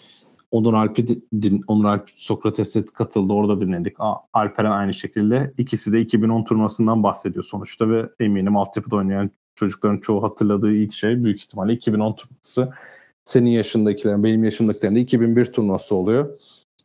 Onur 0.50 0.74
Alp'i 0.74 1.06
din, 1.42 1.60
Onur 1.66 1.84
Alp 1.84 2.10
Sokrates'e 2.10 2.84
katıldı. 2.84 3.32
Orada 3.32 3.60
dinledik. 3.60 3.96
Alperen 4.32 4.70
aynı 4.70 4.94
şekilde. 4.94 5.52
ikisi 5.58 5.92
de 5.92 6.00
2010 6.00 6.44
turnuvasından 6.44 7.02
bahsediyor 7.02 7.44
sonuçta 7.44 7.90
ve 7.90 8.08
eminim 8.20 8.56
altyapıda 8.56 8.96
oynayan 8.96 9.30
çocukların 9.58 9.98
çoğu 9.98 10.22
hatırladığı 10.22 10.72
ilk 10.72 10.92
şey 10.92 11.24
büyük 11.24 11.40
ihtimalle 11.40 11.72
2010 11.72 12.12
turnuvası. 12.12 12.72
Senin 13.24 13.50
yaşındakilerin, 13.50 14.24
benim 14.24 14.44
yaşımdakilerin 14.44 14.96
de 14.96 15.00
2001 15.00 15.46
turnuvası 15.46 15.94
oluyor. 15.94 16.38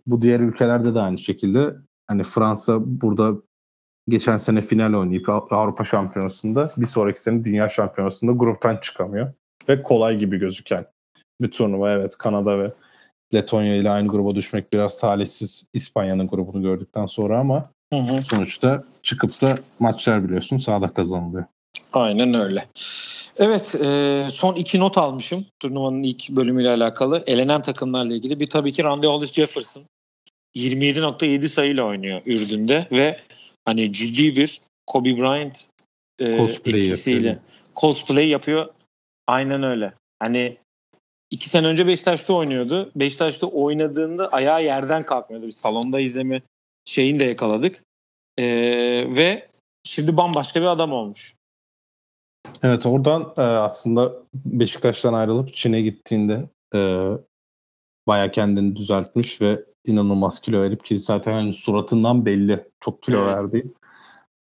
Bu 0.07 0.21
diğer 0.21 0.39
ülkelerde 0.39 0.95
de 0.95 0.99
aynı 0.99 1.17
şekilde 1.17 1.75
hani 2.07 2.23
Fransa 2.23 2.79
burada 2.85 3.33
geçen 4.07 4.37
sene 4.37 4.61
final 4.61 4.93
oynayıp 4.93 5.29
Avrupa 5.29 5.85
Şampiyonası'nda 5.85 6.71
bir 6.77 6.85
sonraki 6.85 7.21
sene 7.21 7.43
Dünya 7.45 7.69
Şampiyonası'nda 7.69 8.31
gruptan 8.31 8.77
çıkamıyor. 8.77 9.33
Ve 9.69 9.83
kolay 9.83 10.17
gibi 10.17 10.37
gözüken 10.37 10.85
bir 11.41 11.51
turnuva 11.51 11.91
evet 11.91 12.17
Kanada 12.17 12.59
ve 12.59 12.73
Letonya 13.33 13.75
ile 13.75 13.89
aynı 13.89 14.07
gruba 14.07 14.35
düşmek 14.35 14.73
biraz 14.73 14.99
talihsiz 14.99 15.67
İspanya'nın 15.73 16.27
grubunu 16.27 16.61
gördükten 16.61 17.05
sonra 17.05 17.39
ama 17.39 17.71
hı 17.93 17.99
hı. 17.99 18.21
sonuçta 18.21 18.83
çıkıp 19.03 19.41
da 19.41 19.59
maçlar 19.79 20.23
biliyorsun 20.23 20.57
sahada 20.57 20.93
kazanılıyor. 20.93 21.45
Aynen 21.93 22.33
öyle. 22.33 22.65
Evet 23.37 23.75
e, 23.75 24.23
son 24.31 24.55
iki 24.55 24.79
not 24.79 24.97
almışım 24.97 25.45
turnuvanın 25.59 26.03
ilk 26.03 26.29
bölümüyle 26.29 26.69
alakalı. 26.69 27.23
Elenen 27.27 27.61
takımlarla 27.61 28.13
ilgili. 28.13 28.39
Bir 28.39 28.47
tabii 28.47 28.73
ki 28.73 28.83
Randy 28.83 29.07
Hollis 29.07 29.33
Jefferson. 29.33 29.83
27.7 30.55 31.47
sayıyla 31.47 31.83
oynuyor 31.83 32.21
Ürdün'de 32.25 32.87
ve 32.91 33.19
hani 33.65 33.93
ciddi 33.93 34.35
bir 34.35 34.61
Kobe 34.87 35.17
Bryant 35.17 35.67
e, 36.19 36.37
cosplay 36.37 36.73
etkisiyle 36.73 37.27
yapıyor. 37.27 37.45
cosplay 37.75 38.27
yapıyor. 38.27 38.73
Aynen 39.27 39.63
öyle. 39.63 39.93
Hani 40.19 40.57
iki 41.31 41.49
sene 41.49 41.67
önce 41.67 41.87
Beşiktaş'ta 41.87 42.33
oynuyordu. 42.33 42.91
Beşiktaş'ta 42.95 43.47
oynadığında 43.47 44.27
ayağı 44.27 44.63
yerden 44.63 45.05
kalkmıyordu. 45.05 45.47
Bir 45.47 45.51
salonda 45.51 45.99
izleme 45.99 46.41
şeyini 46.85 47.19
de 47.19 47.23
yakaladık. 47.23 47.83
E, 48.37 48.45
ve 49.15 49.47
şimdi 49.83 50.17
bambaşka 50.17 50.61
bir 50.61 50.65
adam 50.65 50.93
olmuş. 50.93 51.33
Evet 52.63 52.85
oradan 52.85 53.33
e, 53.37 53.41
aslında 53.41 54.13
Beşiktaş'tan 54.33 55.13
ayrılıp 55.13 55.53
Çin'e 55.53 55.81
gittiğinde 55.81 56.49
e, 56.75 57.09
baya 58.07 58.31
kendini 58.31 58.75
düzeltmiş 58.75 59.41
ve 59.41 59.63
inanılmaz 59.85 60.39
kilo 60.39 60.61
verip 60.61 60.85
ki 60.85 60.97
zaten 60.97 61.33
hani 61.33 61.53
suratından 61.53 62.25
belli 62.25 62.67
çok 62.79 63.03
kilo 63.03 63.17
evet. 63.17 63.35
verdi. 63.35 63.73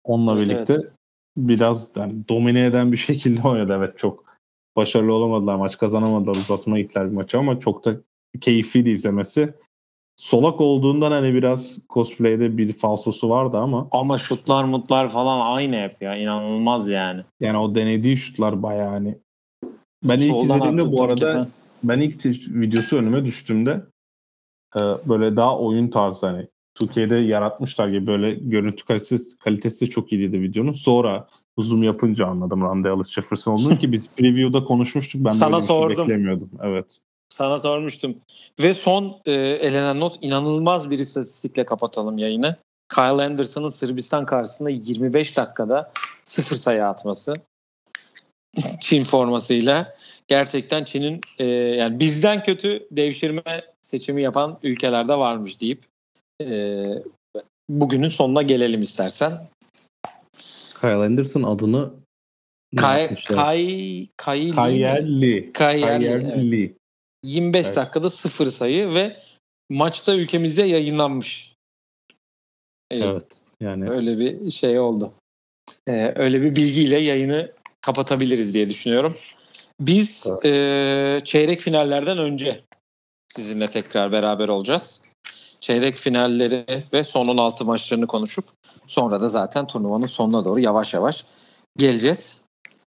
Onunla 0.04 0.38
evet, 0.38 0.47
birlikte 0.47 0.74
evet. 0.74 0.91
biraz 1.38 1.89
yani 1.95 2.14
domine 2.30 2.66
eden 2.66 2.91
bir 2.91 2.97
şekilde 3.08 3.47
oynadı. 3.47 3.74
Evet 3.78 3.97
çok 3.97 4.24
başarılı 4.76 5.14
olamadılar. 5.14 5.56
Maç 5.56 5.78
kazanamadılar. 5.78 6.36
Uzatma 6.36 6.80
gittiler 6.80 7.12
bir 7.12 7.16
maçı 7.16 7.38
ama 7.38 7.60
çok 7.60 7.86
da 7.86 7.95
keyifliydi 8.41 8.89
izlemesi. 8.89 9.54
Solak 10.20 10.62
olduğundan 10.62 11.12
hani 11.12 11.34
biraz 11.34 11.80
cosplay'de 11.90 12.58
bir 12.58 12.74
falsosu 12.74 13.30
vardı 13.30 13.58
ama. 13.58 13.88
Ama 13.92 14.18
şutlar 14.18 14.64
mutlar 14.64 15.10
falan 15.10 15.56
aynı 15.56 15.76
hep 15.76 16.02
ya. 16.02 16.16
inanılmaz 16.16 16.90
yani. 16.90 17.22
Yani 17.40 17.58
o 17.58 17.76
denediği 17.76 18.18
şutlar 18.18 18.64
bayağı 18.64 18.90
hani. 18.90 19.18
Ben 20.04 20.18
ilk 20.18 20.32
Soldan 20.32 20.44
izlediğimde 20.44 20.98
bu 20.98 21.04
arada 21.04 21.48
ben 21.84 22.00
ilk 22.00 22.26
videosu 22.48 22.98
önüme 22.98 23.26
düştüğümde 23.26 23.82
e, 24.76 24.80
böyle 24.80 25.36
daha 25.36 25.60
oyun 25.60 25.88
tarzı 25.88 26.28
hani 26.28 26.48
Türkiye'de 26.76 27.20
yaratmışlar 27.20 27.88
gibi 27.88 28.08
böyle 28.08 28.34
görüntü 28.34 28.86
kalitesi, 28.86 29.38
kalitesi 29.38 29.90
çok 29.90 30.14
iyiydi 30.14 30.42
videonun. 30.42 30.74
Sonra 30.74 31.28
zoom 31.58 31.84
yapınca 31.84 32.28
anladım 32.28 32.62
Randy 32.62 32.90
Allis 32.90 33.10
Jefferson 33.10 33.54
olduğunu 33.54 33.78
ki 33.78 33.92
biz 33.92 34.10
preview'da 34.18 34.64
konuşmuştuk. 34.64 35.26
Ben 35.26 35.32
Sana 35.32 35.54
böyle 35.54 35.64
sordum. 35.64 35.96
Şey 35.96 36.06
beklemiyordum. 36.06 36.50
Evet. 36.64 37.00
Sana 37.30 37.60
sormuştum. 37.60 38.18
Ve 38.60 38.74
son 38.74 39.22
e, 39.26 39.32
elenen 39.34 40.00
not 40.00 40.18
inanılmaz 40.22 40.90
bir 40.90 41.00
istatistikle 41.00 41.66
kapatalım 41.66 42.18
yayını. 42.18 42.56
Kyle 42.90 43.26
Anderson'ın 43.26 43.70
Sırbistan 43.70 44.26
karşısında 44.26 44.70
25 44.70 45.38
dakikada 45.38 45.92
sıfır 46.26 46.56
sayı 46.56 46.86
atması. 46.86 47.34
Çin 48.82 49.04
formasıyla 49.04 49.96
gerçekten 50.28 50.84
Çin'in 50.84 51.22
e, 51.40 51.46
yani 51.54 52.00
bizden 52.00 52.44
kötü 52.44 52.88
devşirme 52.92 53.64
seçimi 53.82 54.24
yapan 54.24 54.58
ülkelerde 54.64 55.14
varmış 55.14 55.62
deyip 55.62 55.86
e, 56.42 56.84
bugünün 57.70 58.10
sonuna 58.10 58.42
gelelim 58.42 58.82
istersen. 58.82 59.48
Kyle 60.82 60.94
Anderson 60.94 61.44
adını 61.44 61.92
Kay? 62.78 63.16
Kay, 63.16 64.08
Kayli 64.18 65.20
mi? 65.20 65.54
Kayerli. 65.54 66.76
Kayerli, 67.24 67.46
evet. 67.46 67.64
Kayerli. 67.64 67.64
25 67.64 67.66
Evet. 67.66 67.76
dakikada 67.76 68.10
sıfır 68.10 68.46
sayı 68.46 68.96
ve 68.96 69.18
maçta 69.70 70.16
ülkemizde 70.16 70.64
yayınlanmış. 70.64 71.56
Evet, 72.92 73.06
Evet. 73.06 73.52
Yani 73.62 73.90
Öyle 73.90 74.20
bir 74.20 74.52
şey 74.52 74.80
oldu. 74.80 75.14
Ee, 75.88 76.14
öyle 76.16 76.42
bir 76.42 76.56
bilgiyle 76.56 77.00
yayını 77.00 77.52
kapatabiliriz 77.82 78.54
diye 78.54 78.70
düşünüyorum. 78.70 79.18
Biz 79.80 80.28
e, 80.46 81.22
çeyrek 81.26 81.60
finallerden 81.60 82.18
önce 82.18 82.62
sizinle 83.28 83.70
tekrar 83.70 84.12
beraber 84.12 84.48
olacağız. 84.48 85.02
Çeyrek 85.62 85.98
finalleri 85.98 86.86
ve 86.94 87.04
son 87.04 87.26
16 87.26 87.66
maçlarını 87.66 88.08
konuşup 88.08 88.46
sonra 88.88 89.22
da 89.22 89.30
zaten 89.30 89.68
turnuvanın 89.68 90.06
sonuna 90.06 90.46
doğru 90.46 90.60
yavaş 90.60 90.94
yavaş 90.94 91.26
geleceğiz. 91.78 92.42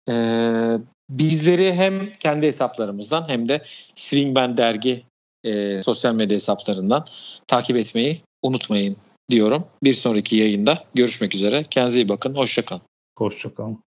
Ee, 0.08 0.78
bizleri 1.10 1.74
hem 1.74 2.12
kendi 2.20 2.46
hesaplarımızdan 2.46 3.28
hem 3.28 3.48
de 3.48 3.62
Swingman 3.94 4.56
dergi 4.56 5.02
e, 5.44 5.82
sosyal 5.82 6.14
medya 6.14 6.34
hesaplarından 6.34 7.06
takip 7.48 7.76
etmeyi 7.76 8.20
unutmayın 8.42 8.96
diyorum. 9.30 9.64
Bir 9.82 9.92
sonraki 9.92 10.36
yayında 10.36 10.84
görüşmek 10.94 11.34
üzere. 11.34 11.64
Kendinize 11.70 12.00
iyi 12.00 12.08
bakın. 12.08 12.34
Hoşçakalın. 12.34 12.82
hoşçakalın. 13.18 13.85